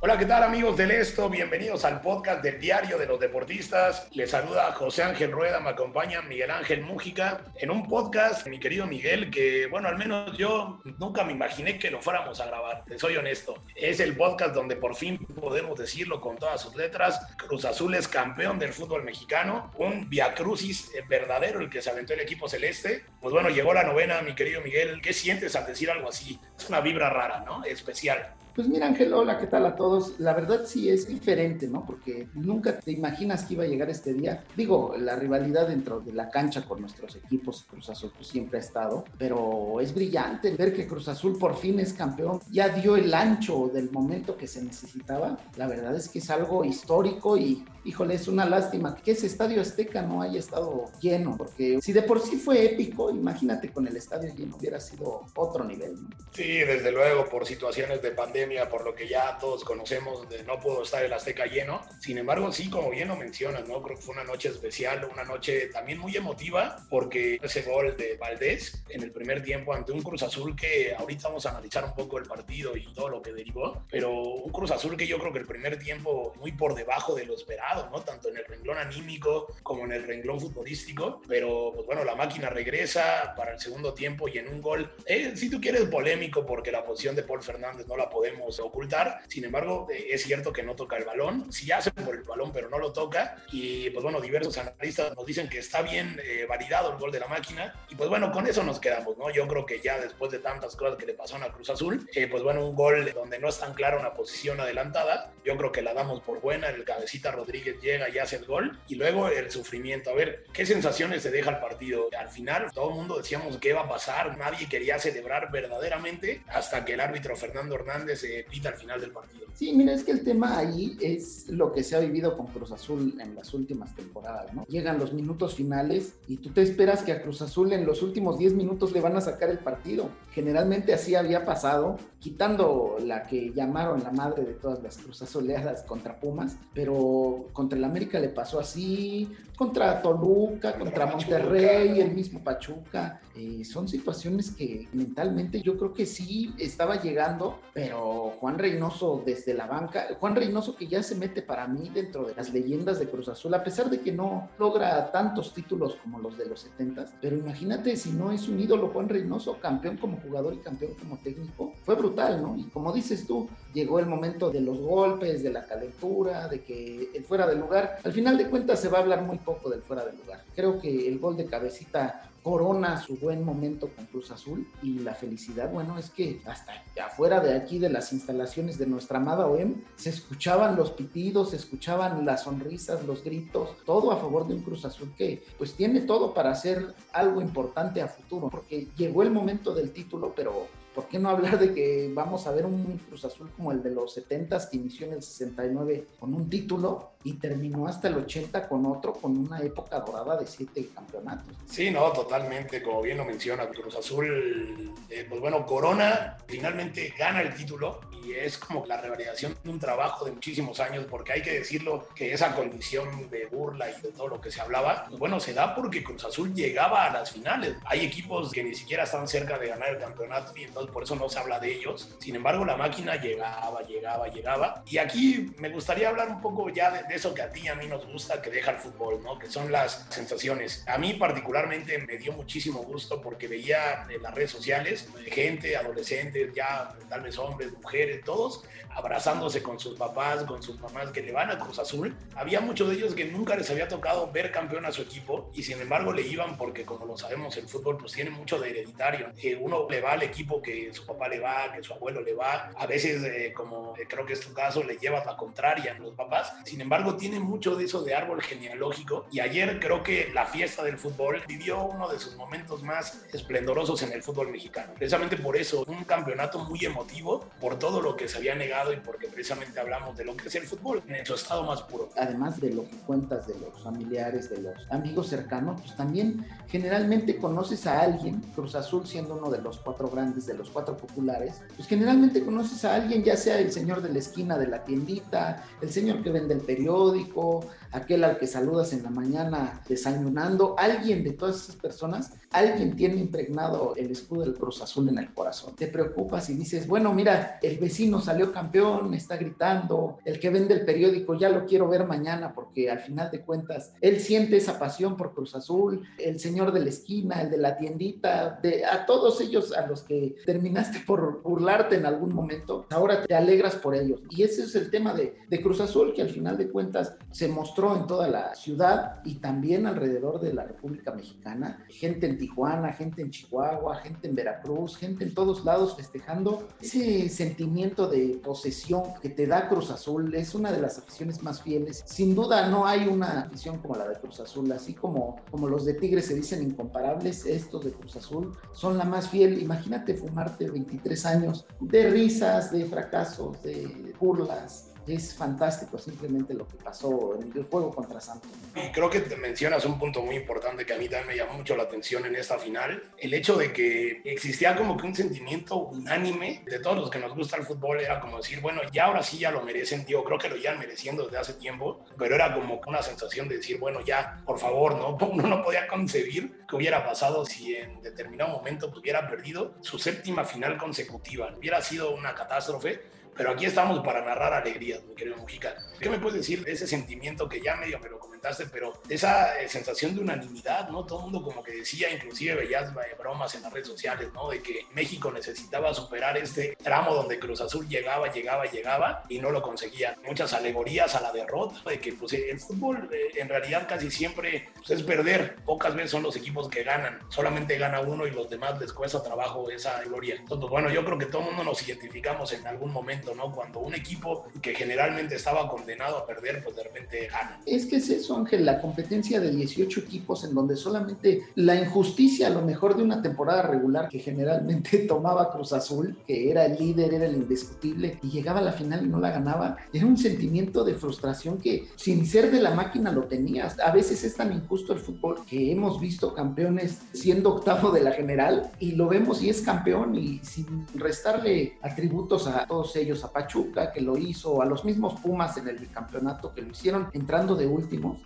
Hola, 0.00 0.16
¿qué 0.16 0.26
tal 0.26 0.44
amigos 0.44 0.76
del 0.76 0.92
Esto? 0.92 1.28
Bienvenidos 1.28 1.84
al 1.84 2.00
podcast 2.00 2.40
del 2.40 2.60
Diario 2.60 2.98
de 2.98 3.06
los 3.06 3.18
Deportistas. 3.18 4.06
Les 4.12 4.30
saluda 4.30 4.70
José 4.70 5.02
Ángel 5.02 5.32
Rueda, 5.32 5.58
me 5.58 5.70
acompaña 5.70 6.22
Miguel 6.22 6.52
Ángel 6.52 6.82
Mújica 6.82 7.40
en 7.56 7.68
un 7.72 7.88
podcast, 7.88 8.46
mi 8.46 8.60
querido 8.60 8.86
Miguel, 8.86 9.28
que 9.28 9.66
bueno, 9.66 9.88
al 9.88 9.98
menos 9.98 10.38
yo 10.38 10.80
nunca 11.00 11.24
me 11.24 11.32
imaginé 11.32 11.80
que 11.80 11.90
lo 11.90 12.00
fuéramos 12.00 12.38
a 12.38 12.46
grabar, 12.46 12.84
te 12.84 12.96
soy 12.96 13.16
honesto. 13.16 13.60
Es 13.74 13.98
el 13.98 14.16
podcast 14.16 14.54
donde 14.54 14.76
por 14.76 14.94
fin 14.94 15.18
podemos 15.18 15.76
decirlo 15.76 16.20
con 16.20 16.36
todas 16.36 16.62
sus 16.62 16.76
letras, 16.76 17.20
Cruz 17.36 17.64
Azul 17.64 17.92
es 17.96 18.06
campeón 18.06 18.60
del 18.60 18.72
fútbol 18.72 19.02
mexicano, 19.02 19.72
un 19.78 20.08
viacrucis 20.08 20.92
verdadero 21.08 21.58
el 21.58 21.70
que 21.70 21.82
se 21.82 21.90
aventó 21.90 22.12
el 22.12 22.20
equipo 22.20 22.48
celeste. 22.48 23.02
Pues 23.20 23.34
bueno, 23.34 23.48
llegó 23.48 23.74
la 23.74 23.82
novena, 23.82 24.22
mi 24.22 24.36
querido 24.36 24.60
Miguel. 24.60 25.00
¿Qué 25.02 25.12
sientes 25.12 25.56
al 25.56 25.66
decir 25.66 25.90
algo 25.90 26.08
así? 26.08 26.38
Es 26.56 26.68
una 26.68 26.80
vibra 26.80 27.10
rara, 27.10 27.40
¿no? 27.44 27.64
Especial. 27.64 28.36
Pues 28.58 28.66
mira, 28.66 28.88
Ángel, 28.88 29.14
hola, 29.14 29.38
¿qué 29.38 29.46
tal 29.46 29.64
a 29.66 29.76
todos? 29.76 30.18
La 30.18 30.34
verdad 30.34 30.62
sí 30.66 30.90
es 30.90 31.06
diferente, 31.06 31.68
¿no? 31.68 31.86
Porque 31.86 32.26
nunca 32.34 32.80
te 32.80 32.90
imaginas 32.90 33.44
que 33.44 33.54
iba 33.54 33.62
a 33.62 33.68
llegar 33.68 33.88
este 33.88 34.12
día. 34.12 34.42
Digo, 34.56 34.96
la 34.98 35.14
rivalidad 35.14 35.68
dentro 35.68 36.00
de 36.00 36.12
la 36.12 36.28
cancha 36.28 36.66
con 36.66 36.80
nuestros 36.80 37.14
equipos, 37.14 37.64
Cruz 37.70 37.88
Azul 37.90 38.10
pues, 38.16 38.26
siempre 38.26 38.58
ha 38.58 38.60
estado, 38.60 39.04
pero 39.16 39.78
es 39.80 39.94
brillante 39.94 40.56
ver 40.56 40.74
que 40.74 40.88
Cruz 40.88 41.06
Azul 41.06 41.38
por 41.38 41.56
fin 41.56 41.78
es 41.78 41.92
campeón. 41.92 42.40
Ya 42.50 42.68
dio 42.70 42.96
el 42.96 43.14
ancho 43.14 43.70
del 43.72 43.92
momento 43.92 44.36
que 44.36 44.48
se 44.48 44.60
necesitaba. 44.60 45.38
La 45.54 45.68
verdad 45.68 45.94
es 45.94 46.08
que 46.08 46.18
es 46.18 46.28
algo 46.28 46.64
histórico 46.64 47.36
y, 47.36 47.64
híjole, 47.84 48.14
es 48.14 48.26
una 48.26 48.44
lástima 48.44 48.96
que 48.96 49.12
ese 49.12 49.28
estadio 49.28 49.60
Azteca 49.60 50.02
no 50.02 50.20
haya 50.20 50.40
estado 50.40 50.86
lleno, 51.00 51.36
porque 51.36 51.78
si 51.80 51.92
de 51.92 52.02
por 52.02 52.20
sí 52.20 52.34
fue 52.34 52.64
épico, 52.64 53.12
imagínate 53.12 53.70
con 53.70 53.86
el 53.86 53.96
estadio 53.96 54.34
lleno, 54.34 54.56
hubiera 54.56 54.80
sido 54.80 55.26
otro 55.36 55.62
nivel, 55.62 55.94
¿no? 55.94 56.08
Sí, 56.32 56.58
desde 56.58 56.90
luego, 56.90 57.28
por 57.28 57.46
situaciones 57.46 58.02
de 58.02 58.10
pandemia 58.10 58.47
por 58.70 58.84
lo 58.84 58.94
que 58.94 59.06
ya 59.06 59.36
todos 59.38 59.62
conocemos 59.62 60.28
de 60.28 60.42
no 60.44 60.58
puedo 60.58 60.82
estar 60.82 61.04
el 61.04 61.12
Azteca 61.12 61.44
lleno. 61.46 61.82
Sin 62.00 62.16
embargo, 62.16 62.50
sí, 62.50 62.70
como 62.70 62.90
bien 62.90 63.08
lo 63.08 63.16
mencionas, 63.16 63.68
¿no? 63.68 63.82
Creo 63.82 63.96
que 63.96 64.02
fue 64.02 64.14
una 64.14 64.24
noche 64.24 64.48
especial, 64.48 65.08
una 65.12 65.24
noche 65.24 65.66
también 65.66 65.98
muy 65.98 66.16
emotiva, 66.16 66.76
porque 66.88 67.38
ese 67.42 67.62
gol 67.62 67.96
de 67.96 68.16
Valdés 68.16 68.82
en 68.88 69.02
el 69.02 69.12
primer 69.12 69.42
tiempo 69.42 69.74
ante 69.74 69.92
un 69.92 70.02
Cruz 70.02 70.22
Azul 70.22 70.56
que 70.56 70.94
ahorita 70.96 71.28
vamos 71.28 71.44
a 71.46 71.50
analizar 71.50 71.84
un 71.84 71.94
poco 71.94 72.18
el 72.18 72.24
partido 72.24 72.76
y 72.76 72.92
todo 72.94 73.08
lo 73.08 73.20
que 73.20 73.32
derivó, 73.32 73.84
pero 73.90 74.12
un 74.12 74.50
Cruz 74.50 74.70
Azul 74.70 74.96
que 74.96 75.06
yo 75.06 75.18
creo 75.18 75.32
que 75.32 75.40
el 75.40 75.46
primer 75.46 75.78
tiempo 75.78 76.32
muy 76.36 76.52
por 76.52 76.74
debajo 76.74 77.14
de 77.14 77.26
lo 77.26 77.34
esperado, 77.34 77.90
¿no? 77.90 78.00
Tanto 78.00 78.28
en 78.28 78.38
el 78.38 78.44
renglón 78.46 78.78
anímico 78.78 79.54
como 79.62 79.84
en 79.84 79.92
el 79.92 80.04
renglón 80.04 80.40
futbolístico, 80.40 81.20
pero 81.28 81.72
pues 81.74 81.86
bueno, 81.86 82.04
la 82.04 82.14
máquina 82.14 82.48
regresa 82.48 83.34
para 83.36 83.52
el 83.52 83.60
segundo 83.60 83.92
tiempo 83.92 84.28
y 84.28 84.38
en 84.38 84.48
un 84.48 84.62
gol, 84.62 84.90
eh, 85.04 85.32
si 85.36 85.50
tú 85.50 85.60
quieres 85.60 85.82
polémico 85.82 86.46
porque 86.46 86.72
la 86.72 86.84
posición 86.84 87.14
de 87.14 87.22
Paul 87.22 87.42
Fernández 87.42 87.86
no 87.86 87.96
la 87.96 88.08
podemos 88.08 88.37
ocultar. 88.40 89.22
Sin 89.28 89.44
embargo, 89.44 89.86
eh, 89.90 90.08
es 90.10 90.22
cierto 90.22 90.52
que 90.52 90.62
no 90.62 90.74
toca 90.74 90.96
el 90.96 91.04
balón. 91.04 91.52
Sí 91.52 91.70
hace 91.72 91.90
por 91.90 92.14
el 92.14 92.22
balón, 92.22 92.52
pero 92.52 92.68
no 92.68 92.78
lo 92.78 92.92
toca. 92.92 93.42
Y 93.52 93.90
pues 93.90 94.02
bueno, 94.02 94.20
diversos 94.20 94.56
analistas 94.58 95.14
nos 95.16 95.26
dicen 95.26 95.48
que 95.48 95.58
está 95.58 95.82
bien 95.82 96.20
eh, 96.22 96.46
validado 96.48 96.92
el 96.92 96.98
gol 96.98 97.12
de 97.12 97.20
la 97.20 97.28
máquina. 97.28 97.74
Y 97.88 97.94
pues 97.94 98.08
bueno, 98.08 98.30
con 98.32 98.46
eso 98.46 98.62
nos 98.62 98.80
quedamos, 98.80 99.16
¿no? 99.16 99.30
Yo 99.30 99.46
creo 99.46 99.66
que 99.66 99.80
ya 99.80 99.98
después 99.98 100.30
de 100.30 100.38
tantas 100.38 100.76
cosas 100.76 100.96
que 100.96 101.06
le 101.06 101.14
pasaron 101.14 101.48
a 101.48 101.52
Cruz 101.52 101.70
Azul, 101.70 102.08
eh, 102.14 102.26
pues 102.26 102.42
bueno, 102.42 102.66
un 102.66 102.74
gol 102.74 103.12
donde 103.14 103.38
no 103.38 103.48
es 103.48 103.58
tan 103.58 103.74
clara 103.74 103.98
una 103.98 104.14
posición 104.14 104.60
adelantada, 104.60 105.32
yo 105.44 105.56
creo 105.56 105.72
que 105.72 105.82
la 105.82 105.94
damos 105.94 106.20
por 106.20 106.40
buena. 106.40 106.68
El 106.68 106.84
cabecita 106.84 107.30
Rodríguez 107.30 107.80
llega 107.80 108.08
y 108.08 108.18
hace 108.18 108.36
el 108.36 108.44
gol. 108.44 108.78
Y 108.88 108.96
luego 108.96 109.28
el 109.28 109.50
sufrimiento. 109.50 110.10
A 110.10 110.14
ver, 110.14 110.44
¿qué 110.52 110.66
sensaciones 110.66 111.22
se 111.22 111.30
deja 111.30 111.50
el 111.50 111.58
partido? 111.58 112.08
Al 112.18 112.28
final, 112.28 112.70
todo 112.72 112.90
el 112.90 112.96
mundo 112.96 113.18
decíamos 113.18 113.56
qué 113.58 113.72
va 113.72 113.82
a 113.82 113.88
pasar. 113.88 114.36
Nadie 114.38 114.68
quería 114.68 114.98
celebrar 114.98 115.50
verdaderamente 115.50 116.42
hasta 116.48 116.84
que 116.84 116.94
el 116.94 117.00
árbitro 117.00 117.36
Fernando 117.36 117.74
Hernández 117.74 118.17
se 118.18 118.44
pita 118.50 118.70
al 118.70 118.76
final 118.76 119.00
del 119.00 119.10
partido. 119.10 119.46
Sí, 119.54 119.72
mira, 119.72 119.92
es 119.92 120.04
que 120.04 120.12
el 120.12 120.22
tema 120.22 120.58
ahí 120.58 120.96
es 121.00 121.48
lo 121.48 121.72
que 121.72 121.82
se 121.82 121.96
ha 121.96 122.00
vivido 122.00 122.36
con 122.36 122.46
Cruz 122.46 122.70
Azul 122.70 123.18
en 123.20 123.34
las 123.34 123.54
últimas 123.54 123.94
temporadas, 123.96 124.52
¿no? 124.54 124.64
Llegan 124.66 124.98
los 124.98 125.12
minutos 125.12 125.54
finales 125.54 126.14
y 126.28 126.36
tú 126.36 126.50
te 126.50 126.62
esperas 126.62 127.02
que 127.02 127.12
a 127.12 127.22
Cruz 127.22 127.42
Azul 127.42 127.72
en 127.72 127.84
los 127.84 128.02
últimos 128.02 128.38
10 128.38 128.54
minutos 128.54 128.92
le 128.92 129.00
van 129.00 129.16
a 129.16 129.20
sacar 129.20 129.50
el 129.50 129.58
partido. 129.58 130.10
Generalmente 130.32 130.94
así 130.94 131.14
había 131.14 131.44
pasado, 131.44 131.96
quitando 132.20 132.98
la 133.04 133.24
que 133.24 133.52
llamaron 133.52 134.02
la 134.02 134.12
madre 134.12 134.44
de 134.44 134.54
todas 134.54 134.82
las 134.82 134.98
Cruz 134.98 135.22
Azuleadas 135.22 135.82
contra 135.82 136.20
Pumas, 136.20 136.56
pero 136.74 137.46
contra 137.52 137.78
el 137.78 137.84
América 137.84 138.20
le 138.20 138.28
pasó 138.28 138.60
así, 138.60 139.28
contra 139.58 140.00
Toluca, 140.00 140.78
contra, 140.78 141.06
Monterrey, 141.06 142.00
el 142.00 142.12
mismo 142.12 142.38
Pachuca. 142.44 143.20
Eh, 143.34 143.64
son 143.64 143.88
situaciones 143.88 144.52
que 144.52 144.88
mentalmente 144.92 145.60
yo 145.60 145.76
creo 145.76 145.92
que 145.92 146.06
sí 146.06 146.54
estaba 146.58 147.00
llegando, 147.00 147.58
pero 147.74 148.34
Juan 148.38 148.58
Reynoso 148.58 149.22
desde 149.24 149.54
la 149.54 149.66
banca, 149.66 150.06
Juan 150.18 150.36
Reynoso 150.36 150.76
que 150.76 150.86
ya 150.86 151.02
se 151.02 151.16
mete 151.16 151.42
para 151.42 151.66
mí 151.66 151.90
dentro 151.92 152.24
de 152.24 152.34
las 152.34 152.52
leyendas 152.52 153.00
de 153.00 153.08
Cruz 153.08 153.28
Azul, 153.28 153.52
a 153.54 153.62
pesar 153.64 153.90
de 153.90 154.00
que 154.00 154.12
no 154.12 154.48
logra 154.58 155.10
tantos 155.10 155.52
títulos 155.52 155.96
como 156.02 156.18
los 156.20 156.38
de 156.38 156.46
los 156.46 156.60
70, 156.60 157.06
pero 157.20 157.36
imagínate 157.36 157.96
si 157.96 158.10
no 158.10 158.30
es 158.30 158.48
un 158.48 158.60
ídolo 158.60 158.88
Juan 158.88 159.08
Reynoso, 159.08 159.58
campeón 159.58 159.96
como 159.96 160.18
jugador 160.18 160.54
y 160.54 160.58
campeón 160.58 160.94
como 161.00 161.18
técnico, 161.18 161.72
fue 161.84 161.96
brutal, 161.96 162.42
¿no? 162.42 162.56
Y 162.56 162.64
como 162.64 162.92
dices 162.92 163.26
tú, 163.26 163.48
llegó 163.72 163.98
el 163.98 164.06
momento 164.06 164.50
de 164.50 164.60
los 164.60 164.80
golpes, 164.80 165.42
de 165.42 165.50
la 165.50 165.64
calentura, 165.64 166.48
de 166.48 166.62
que 166.62 167.24
fuera 167.26 167.46
de 167.46 167.56
lugar, 167.56 167.98
al 168.04 168.12
final 168.12 168.38
de 168.38 168.48
cuentas 168.48 168.80
se 168.80 168.88
va 168.88 168.98
a 168.98 169.02
hablar 169.02 169.22
muy 169.22 169.38
poco 169.48 169.70
del 169.70 169.80
fuera 169.80 170.04
de 170.04 170.12
lugar. 170.12 170.44
Creo 170.54 170.78
que 170.78 171.08
el 171.08 171.18
gol 171.18 171.34
de 171.38 171.46
cabecita 171.46 172.28
corona 172.42 173.00
su 173.00 173.16
buen 173.16 173.42
momento 173.44 173.88
con 173.88 174.04
Cruz 174.06 174.30
Azul 174.30 174.68
y 174.82 174.98
la 174.98 175.14
felicidad, 175.14 175.72
bueno, 175.72 175.98
es 175.98 176.10
que 176.10 176.40
hasta 176.44 176.72
afuera 177.02 177.40
de 177.40 177.56
aquí 177.56 177.78
de 177.78 177.88
las 177.88 178.12
instalaciones 178.12 178.78
de 178.78 178.86
nuestra 178.86 179.18
amada 179.18 179.46
OEM 179.46 179.82
se 179.96 180.10
escuchaban 180.10 180.76
los 180.76 180.90
pitidos, 180.90 181.50
se 181.50 181.56
escuchaban 181.56 182.26
las 182.26 182.42
sonrisas, 182.42 183.04
los 183.04 183.24
gritos, 183.24 183.70
todo 183.86 184.12
a 184.12 184.18
favor 184.18 184.46
de 184.46 184.54
un 184.54 184.62
Cruz 184.62 184.84
Azul 184.84 185.12
que 185.16 185.44
pues 185.56 185.74
tiene 185.74 186.02
todo 186.02 186.34
para 186.34 186.50
hacer 186.50 186.94
algo 187.12 187.40
importante 187.40 188.02
a 188.02 188.08
futuro, 188.08 188.50
porque 188.50 188.88
llegó 188.96 189.22
el 189.22 189.30
momento 189.30 189.74
del 189.74 189.92
título, 189.92 190.32
pero 190.36 190.68
¿por 190.98 191.06
qué 191.06 191.20
no 191.20 191.28
hablar 191.30 191.60
de 191.60 191.72
que 191.72 192.10
vamos 192.12 192.48
a 192.48 192.50
ver 192.50 192.66
un 192.66 192.98
Cruz 193.06 193.24
Azul 193.24 193.48
como 193.56 193.70
el 193.70 193.84
de 193.84 193.92
los 193.92 194.18
70s 194.18 194.68
que 194.68 194.78
inició 194.78 195.06
en 195.06 195.12
el 195.12 195.22
69 195.22 196.06
con 196.18 196.34
un 196.34 196.50
título 196.50 197.12
y 197.22 197.34
terminó 197.34 197.86
hasta 197.86 198.08
el 198.08 198.16
80 198.16 198.68
con 198.68 198.84
otro, 198.84 199.12
con 199.12 199.36
una 199.36 199.60
época 199.60 200.00
dorada 200.00 200.36
de 200.36 200.44
siete 200.44 200.88
campeonatos? 200.92 201.54
Sí, 201.66 201.92
no, 201.92 202.10
totalmente, 202.10 202.82
como 202.82 203.00
bien 203.02 203.18
lo 203.18 203.24
menciona, 203.24 203.68
Cruz 203.68 203.94
Azul, 203.94 204.92
eh, 205.08 205.24
pues 205.28 205.40
bueno, 205.40 205.64
Corona 205.64 206.36
finalmente 206.48 207.14
gana 207.16 207.42
el 207.42 207.54
título 207.54 208.00
y 208.24 208.32
es 208.32 208.58
como 208.58 208.84
la 208.86 209.00
revalidación 209.00 209.56
de 209.62 209.70
un 209.70 209.78
trabajo 209.78 210.24
de 210.24 210.32
muchísimos 210.32 210.80
años, 210.80 211.06
porque 211.08 211.32
hay 211.32 211.42
que 211.42 211.52
decirlo 211.58 212.08
que 212.14 212.32
esa 212.32 212.54
condición 212.54 213.30
de 213.30 213.46
burla 213.46 213.90
y 213.90 214.00
de 214.00 214.12
todo 214.12 214.28
lo 214.28 214.40
que 214.40 214.50
se 214.50 214.60
hablaba, 214.60 215.06
pues 215.08 215.18
bueno, 215.18 215.40
se 215.40 215.54
da 215.54 215.74
porque 215.74 216.02
Cruz 216.02 216.24
Azul 216.24 216.54
llegaba 216.54 217.04
a 217.04 217.12
las 217.12 217.32
finales. 217.32 217.76
Hay 217.84 218.04
equipos 218.04 218.50
que 218.50 218.64
ni 218.64 218.74
siquiera 218.74 219.04
están 219.04 219.28
cerca 219.28 219.58
de 219.58 219.68
ganar 219.68 219.90
el 219.90 219.98
campeonato 219.98 220.52
y 220.56 220.64
entonces 220.64 220.87
por 220.88 221.04
eso 221.04 221.14
no 221.16 221.28
se 221.28 221.38
habla 221.38 221.58
de 221.58 221.74
ellos. 221.74 222.16
Sin 222.18 222.36
embargo, 222.36 222.64
la 222.64 222.76
máquina 222.76 223.16
llegaba, 223.16 223.82
llegaba, 223.82 224.28
llegaba. 224.28 224.82
Y 224.86 224.98
aquí 224.98 225.52
me 225.58 225.70
gustaría 225.70 226.08
hablar 226.08 226.28
un 226.28 226.40
poco 226.40 226.68
ya 226.70 226.90
de, 226.90 227.14
eso 227.14 227.34
que 227.34 227.42
a 227.42 227.50
ti 227.50 227.62
y 227.64 227.68
a 227.68 227.74
mí 227.74 227.86
nos 227.86 228.06
gusta, 228.06 228.40
que 228.40 228.50
deja 228.50 228.72
el 228.72 228.78
fútbol, 228.78 229.22
¿no? 229.22 229.38
Que 229.38 229.48
son 229.48 229.70
las 229.72 230.06
sensaciones. 230.10 230.84
A 230.86 230.98
mí 230.98 231.14
particularmente 231.14 231.98
me 231.98 232.16
dio 232.16 232.32
muchísimo 232.32 232.82
gusto 232.82 233.20
porque 233.20 233.48
veía 233.48 234.06
en 234.08 234.22
las 234.22 234.34
redes 234.34 234.50
sociales 234.50 235.08
gente, 235.26 235.76
adolescentes, 235.76 236.52
ya 236.54 236.94
tal 237.08 237.22
vez 237.22 237.38
hombres, 237.38 237.72
mujeres, 237.72 238.24
todos 238.24 238.64
abrazándose 238.98 239.62
con 239.62 239.78
sus 239.78 239.96
papás, 239.96 240.42
con 240.42 240.60
sus 240.60 240.80
mamás 240.80 241.12
que 241.12 241.22
le 241.22 241.30
van 241.30 241.50
a 241.50 241.58
Cruz 241.58 241.78
Azul. 241.78 242.16
Había 242.34 242.60
muchos 242.60 242.88
de 242.88 242.96
ellos 242.96 243.14
que 243.14 243.24
nunca 243.24 243.54
les 243.54 243.70
había 243.70 243.86
tocado 243.86 244.30
ver 244.32 244.50
campeón 244.50 244.84
a 244.86 244.92
su 244.92 245.02
equipo 245.02 245.50
y 245.54 245.62
sin 245.62 245.80
embargo 245.80 246.12
le 246.12 246.22
iban 246.22 246.56
porque 246.56 246.84
como 246.84 247.06
lo 247.06 247.16
sabemos 247.16 247.56
el 247.56 247.68
fútbol 247.68 247.96
pues 247.98 248.12
tiene 248.12 248.30
mucho 248.30 248.58
de 248.58 248.70
hereditario. 248.70 249.30
Eh, 249.40 249.56
uno 249.60 249.86
le 249.88 250.00
va 250.00 250.12
al 250.12 250.24
equipo 250.24 250.60
que 250.60 250.77
su 250.92 251.04
papá 251.06 251.28
le 251.28 251.40
va, 251.40 251.72
que 251.72 251.82
su 251.82 251.92
abuelo 251.92 252.20
le 252.20 252.34
va. 252.34 252.70
A 252.76 252.86
veces 252.86 253.22
eh, 253.24 253.52
como 253.54 253.94
creo 254.08 254.24
que 254.24 254.32
es 254.32 254.40
tu 254.40 254.52
caso 254.52 254.82
le 254.82 254.96
llevas 254.96 255.26
la 255.26 255.36
contraria 255.36 255.94
a 255.94 255.98
los 255.98 256.14
papás. 256.14 256.52
Sin 256.64 256.80
embargo 256.80 257.16
tiene 257.16 257.40
mucho 257.40 257.76
de 257.76 257.84
eso 257.84 258.02
de 258.02 258.14
árbol 258.14 258.42
genealógico 258.42 259.26
y 259.30 259.40
ayer 259.40 259.78
creo 259.80 260.02
que 260.02 260.30
la 260.32 260.46
fiesta 260.46 260.82
del 260.82 260.98
fútbol 260.98 261.42
vivió 261.46 261.82
uno 261.84 262.08
de 262.08 262.18
sus 262.18 262.36
momentos 262.36 262.82
más 262.82 263.24
esplendorosos 263.32 264.02
en 264.02 264.12
el 264.12 264.22
fútbol 264.22 264.50
mexicano. 264.50 264.92
Precisamente 264.94 265.36
por 265.36 265.56
eso 265.56 265.84
un 265.86 266.04
campeonato 266.04 266.58
muy 266.60 266.84
emotivo 266.84 267.46
por 267.60 267.78
todo 267.78 268.00
lo 268.00 268.16
que 268.16 268.28
se 268.28 268.38
había 268.38 268.54
negado 268.54 268.92
y 268.92 268.96
porque 268.96 269.28
precisamente 269.28 269.80
hablamos 269.80 270.16
de 270.16 270.24
lo 270.24 270.36
que 270.36 270.48
es 270.48 270.54
el 270.54 270.64
fútbol 270.64 271.02
en 271.08 271.24
su 271.24 271.34
estado 271.34 271.64
más 271.64 271.82
puro. 271.82 272.08
Además 272.16 272.60
de 272.60 272.72
lo 272.72 272.88
que 272.88 272.96
cuentas 273.06 273.46
de 273.46 273.58
los 273.58 273.82
familiares, 273.82 274.50
de 274.50 274.58
los 274.58 274.90
amigos 274.90 275.28
cercanos, 275.28 275.80
pues 275.80 275.96
también 275.96 276.46
generalmente 276.68 277.36
conoces 277.38 277.86
a 277.86 278.00
alguien, 278.00 278.40
Cruz 278.54 278.74
Azul 278.74 279.06
siendo 279.06 279.36
uno 279.36 279.50
de 279.50 279.60
los 279.60 279.78
cuatro 279.78 280.08
grandes, 280.08 280.46
de 280.46 280.54
los 280.58 280.70
cuatro 280.70 280.96
populares, 280.96 281.62
pues 281.76 281.88
generalmente 281.88 282.44
conoces 282.44 282.84
a 282.84 282.94
alguien, 282.94 283.22
ya 283.22 283.36
sea 283.36 283.58
el 283.58 283.72
señor 283.72 284.02
de 284.02 284.12
la 284.12 284.18
esquina 284.18 284.58
de 284.58 284.66
la 284.66 284.84
tiendita, 284.84 285.64
el 285.80 285.90
señor 285.90 286.22
que 286.22 286.30
vende 286.30 286.54
el 286.54 286.60
periódico, 286.60 287.64
aquel 287.92 288.24
al 288.24 288.38
que 288.38 288.46
saludas 288.46 288.92
en 288.92 289.02
la 289.02 289.10
mañana 289.10 289.82
desayunando, 289.88 290.74
alguien 290.78 291.24
de 291.24 291.32
todas 291.32 291.56
esas 291.56 291.76
personas, 291.76 292.32
alguien 292.50 292.96
tiene 292.96 293.16
impregnado 293.16 293.94
el 293.96 294.10
escudo 294.10 294.42
del 294.42 294.54
Cruz 294.54 294.82
Azul 294.82 295.08
en 295.08 295.18
el 295.18 295.32
corazón. 295.32 295.74
Te 295.76 295.86
preocupas 295.86 296.50
y 296.50 296.54
dices, 296.54 296.86
bueno, 296.86 297.12
mira, 297.14 297.58
el 297.62 297.78
vecino 297.78 298.20
salió 298.20 298.52
campeón, 298.52 299.14
está 299.14 299.36
gritando, 299.36 300.18
el 300.24 300.38
que 300.38 300.50
vende 300.50 300.74
el 300.74 300.84
periódico 300.84 301.34
ya 301.34 301.48
lo 301.48 301.64
quiero 301.64 301.88
ver 301.88 302.06
mañana 302.06 302.52
porque 302.54 302.90
al 302.90 303.00
final 303.00 303.30
de 303.30 303.42
cuentas 303.42 303.92
él 304.00 304.20
siente 304.20 304.56
esa 304.56 304.78
pasión 304.78 305.16
por 305.16 305.34
Cruz 305.34 305.54
Azul, 305.54 306.02
el 306.18 306.38
señor 306.40 306.72
de 306.72 306.80
la 306.80 306.88
esquina, 306.88 307.42
el 307.42 307.50
de 307.50 307.58
la 307.58 307.76
tiendita, 307.76 308.58
de, 308.62 308.84
a 308.84 309.06
todos 309.06 309.40
ellos 309.40 309.72
a 309.72 309.86
los 309.86 310.02
que 310.02 310.36
terminaste 310.48 311.00
por 311.00 311.42
burlarte 311.42 311.96
en 311.96 312.06
algún 312.06 312.34
momento, 312.34 312.86
ahora 312.88 313.22
te 313.22 313.34
alegras 313.34 313.74
por 313.74 313.94
ellos. 313.94 314.22
Y 314.30 314.44
ese 314.44 314.62
es 314.62 314.74
el 314.76 314.90
tema 314.90 315.12
de, 315.12 315.36
de 315.46 315.60
Cruz 315.60 315.78
Azul 315.78 316.14
que 316.14 316.22
al 316.22 316.30
final 316.30 316.56
de 316.56 316.70
cuentas 316.70 317.14
se 317.30 317.48
mostró 317.48 317.94
en 317.94 318.06
toda 318.06 318.28
la 318.28 318.54
ciudad 318.54 319.20
y 319.26 319.34
también 319.40 319.86
alrededor 319.86 320.40
de 320.40 320.54
la 320.54 320.64
República 320.64 321.12
Mexicana. 321.12 321.84
Gente 321.90 322.26
en 322.26 322.38
Tijuana, 322.38 322.94
gente 322.94 323.20
en 323.20 323.30
Chihuahua, 323.30 323.96
gente 323.96 324.26
en 324.26 324.36
Veracruz, 324.36 324.96
gente 324.96 325.22
en 325.22 325.34
todos 325.34 325.66
lados 325.66 325.96
festejando. 325.96 326.66
Ese 326.80 327.28
sentimiento 327.28 328.08
de 328.08 328.40
posesión 328.42 329.02
que 329.20 329.28
te 329.28 329.46
da 329.46 329.68
Cruz 329.68 329.90
Azul 329.90 330.34
es 330.34 330.54
una 330.54 330.72
de 330.72 330.80
las 330.80 330.96
aficiones 330.96 331.42
más 331.42 331.60
fieles. 331.60 332.02
Sin 332.06 332.34
duda 332.34 332.70
no 332.70 332.86
hay 332.86 333.06
una 333.06 333.42
afición 333.42 333.80
como 333.80 333.96
la 333.96 334.08
de 334.08 334.18
Cruz 334.18 334.40
Azul, 334.40 334.72
así 334.72 334.94
como, 334.94 335.42
como 335.50 335.68
los 335.68 335.84
de 335.84 335.92
Tigres 335.92 336.24
se 336.24 336.34
dicen 336.34 336.62
incomparables, 336.62 337.44
estos 337.44 337.84
de 337.84 337.92
Cruz 337.92 338.16
Azul 338.16 338.56
son 338.72 338.96
la 338.96 339.04
más 339.04 339.28
fiel. 339.28 339.60
Imagínate 339.60 340.14
fumarte 340.38 340.70
23 340.70 341.26
años 341.26 341.66
de 341.80 342.10
risas, 342.10 342.70
de 342.70 342.84
fracasos, 342.84 343.62
de 343.62 344.14
burlas, 344.20 344.92
es 345.14 345.34
fantástico 345.34 345.98
simplemente 345.98 346.54
lo 346.54 346.66
que 346.66 346.76
pasó 346.76 347.36
en 347.40 347.52
el 347.54 347.64
juego 347.64 347.94
contra 347.94 348.20
Santos. 348.20 348.50
Y 348.74 348.90
creo 348.92 349.10
que 349.10 349.20
te 349.20 349.36
mencionas 349.36 349.84
un 349.84 349.98
punto 349.98 350.22
muy 350.22 350.36
importante 350.36 350.84
que 350.84 350.92
a 350.92 350.98
mí 350.98 351.08
también 351.08 351.28
me 351.28 351.36
llamó 351.36 351.54
mucho 351.54 351.76
la 351.76 351.84
atención 351.84 352.26
en 352.26 352.36
esta 352.36 352.58
final, 352.58 353.02
el 353.16 353.34
hecho 353.34 353.56
de 353.56 353.72
que 353.72 354.22
existía 354.24 354.76
como 354.76 354.96
que 354.96 355.06
un 355.06 355.14
sentimiento 355.14 355.76
unánime 355.76 356.62
de 356.66 356.78
todos 356.80 356.96
los 356.96 357.10
que 357.10 357.18
nos 357.18 357.34
gusta 357.34 357.56
el 357.56 357.64
fútbol, 357.64 358.00
era 358.00 358.20
como 358.20 358.38
decir, 358.38 358.60
bueno, 358.60 358.80
ya 358.92 359.06
ahora 359.06 359.22
sí 359.22 359.38
ya 359.38 359.50
lo 359.50 359.62
merecen, 359.62 360.04
tío, 360.04 360.22
creo 360.24 360.38
que 360.38 360.48
lo 360.48 360.56
iban 360.56 360.78
mereciendo 360.78 361.24
desde 361.24 361.38
hace 361.38 361.54
tiempo, 361.54 362.04
pero 362.16 362.34
era 362.34 362.54
como 362.54 362.80
una 362.86 363.02
sensación 363.02 363.48
de 363.48 363.56
decir, 363.56 363.78
bueno, 363.78 364.00
ya, 364.00 364.42
por 364.44 364.58
favor, 364.58 364.96
¿no? 364.96 365.16
Uno 365.28 365.46
no 365.46 365.62
podía 365.62 365.86
concebir 365.86 366.64
que 366.68 366.76
hubiera 366.76 367.04
pasado 367.04 367.44
si 367.44 367.74
en 367.74 368.00
determinado 368.02 368.50
momento 368.50 368.92
hubiera 368.96 369.28
perdido 369.28 369.74
su 369.80 369.98
séptima 369.98 370.44
final 370.44 370.76
consecutiva, 370.78 371.54
hubiera 371.56 371.80
sido 371.82 372.14
una 372.14 372.34
catástrofe 372.34 373.17
pero 373.38 373.52
aquí 373.52 373.66
estamos 373.66 374.00
para 374.04 374.20
narrar 374.20 374.52
alegrías, 374.52 375.02
mi 375.04 375.14
querido 375.14 375.36
Mujica. 375.36 375.76
¿Qué 376.00 376.10
me 376.10 376.18
puedes 376.18 376.38
decir 376.38 376.64
de 376.64 376.72
ese 376.72 376.88
sentimiento 376.88 377.48
que 377.48 377.60
ya 377.60 377.76
medio 377.76 378.00
me 378.00 378.08
lo 378.08 378.18
comentaste, 378.18 378.37
pero 378.70 379.00
de 379.06 379.14
esa 379.14 379.60
eh, 379.60 379.68
sensación 379.68 380.14
de 380.14 380.20
unanimidad, 380.20 380.88
¿no? 380.88 381.04
Todo 381.04 381.20
el 381.20 381.24
mundo 381.24 381.42
como 381.42 381.62
que 381.62 381.72
decía, 381.72 382.10
inclusive 382.10 382.54
veías 382.54 382.90
eh, 382.90 383.16
bromas 383.18 383.54
en 383.54 383.62
las 383.62 383.72
redes 383.72 383.88
sociales, 383.88 384.28
¿no? 384.32 384.50
De 384.50 384.62
que 384.62 384.86
México 384.92 385.30
necesitaba 385.30 385.92
superar 385.94 386.36
este 386.36 386.76
tramo 386.82 387.14
donde 387.14 387.38
Cruz 387.38 387.60
Azul 387.60 387.88
llegaba, 387.88 388.32
llegaba, 388.32 388.64
llegaba 388.66 389.24
y 389.28 389.38
no 389.38 389.50
lo 389.50 389.62
conseguía. 389.62 390.16
Muchas 390.24 390.52
alegorías 390.52 391.14
a 391.14 391.20
la 391.20 391.32
derrota, 391.32 391.80
de 391.88 392.00
que 392.00 392.12
pues, 392.12 392.32
el 392.32 392.58
fútbol 392.58 393.08
eh, 393.12 393.40
en 393.40 393.48
realidad 393.48 393.86
casi 393.88 394.10
siempre 394.10 394.68
pues, 394.76 394.90
es 394.90 395.02
perder. 395.02 395.56
Pocas 395.64 395.94
veces 395.94 396.10
son 396.10 396.22
los 396.22 396.36
equipos 396.36 396.68
que 396.68 396.82
ganan, 396.82 397.18
solamente 397.28 397.76
gana 397.78 398.00
uno 398.00 398.26
y 398.26 398.30
los 398.30 398.48
demás 398.48 398.80
les 398.80 398.92
cuesta 398.92 399.22
trabajo 399.22 399.70
esa 399.70 400.02
gloria. 400.04 400.36
Entonces, 400.36 400.70
bueno, 400.70 400.90
yo 400.90 401.04
creo 401.04 401.18
que 401.18 401.26
todo 401.26 401.42
el 401.42 401.48
mundo 401.48 401.64
nos 401.64 401.86
identificamos 401.86 402.52
en 402.52 402.66
algún 402.66 402.92
momento 402.92 403.18
¿no? 403.34 403.52
Cuando 403.52 403.80
un 403.80 403.94
equipo 403.94 404.46
que 404.62 404.74
generalmente 404.74 405.36
estaba 405.36 405.68
condenado 405.68 406.18
a 406.18 406.26
perder, 406.26 406.62
pues 406.62 406.76
de 406.76 406.84
repente 406.84 407.28
gana. 407.28 407.60
Es 407.66 407.86
que 407.86 407.96
es 407.96 408.08
eso, 408.10 408.37
Ángel, 408.38 408.64
la 408.64 408.80
competencia 408.80 409.40
de 409.40 409.50
18 409.50 410.00
equipos 410.00 410.44
en 410.44 410.54
donde 410.54 410.76
solamente 410.76 411.42
la 411.54 411.76
injusticia, 411.76 412.48
a 412.48 412.50
lo 412.50 412.62
mejor 412.62 412.96
de 412.96 413.02
una 413.02 413.22
temporada 413.22 413.62
regular 413.62 414.08
que 414.08 414.18
generalmente 414.18 414.98
tomaba 415.08 415.52
Cruz 415.52 415.72
Azul, 415.72 416.16
que 416.26 416.50
era 416.50 416.66
el 416.66 416.78
líder, 416.78 417.14
era 417.14 417.26
el 417.26 417.34
indiscutible, 417.34 418.18
y 418.22 418.30
llegaba 418.30 418.60
a 418.60 418.62
la 418.62 418.72
final 418.72 419.04
y 419.04 419.08
no 419.08 419.20
la 419.20 419.30
ganaba, 419.30 419.76
era 419.92 420.06
un 420.06 420.16
sentimiento 420.16 420.84
de 420.84 420.94
frustración 420.94 421.58
que 421.58 421.88
sin 421.96 422.26
ser 422.26 422.50
de 422.50 422.60
la 422.60 422.74
máquina 422.74 423.12
lo 423.12 423.24
tenías. 423.24 423.78
A 423.80 423.92
veces 423.92 424.24
es 424.24 424.34
tan 424.34 424.52
injusto 424.52 424.92
el 424.92 425.00
fútbol 425.00 425.44
que 425.48 425.72
hemos 425.72 426.00
visto 426.00 426.34
campeones 426.34 427.00
siendo 427.12 427.54
octavo 427.54 427.90
de 427.90 428.02
la 428.02 428.12
general 428.12 428.70
y 428.78 428.92
lo 428.92 429.08
vemos 429.08 429.42
y 429.42 429.50
es 429.50 429.62
campeón 429.62 430.14
y 430.14 430.40
sin 430.42 430.86
restarle 430.94 431.78
atributos 431.82 432.46
a 432.46 432.66
todos 432.66 432.94
ellos 432.96 433.24
a 433.24 433.32
Pachuca 433.32 433.92
que 433.92 434.00
lo 434.00 434.16
hizo, 434.16 434.62
a 434.62 434.66
los 434.66 434.84
mismos 434.84 435.20
Pumas 435.20 435.56
en 435.56 435.68
el 435.68 435.78
bicampeonato 435.78 436.52
que 436.52 436.62
lo 436.62 436.70
hicieron 436.70 437.08
entrando 437.12 437.56
de 437.56 437.66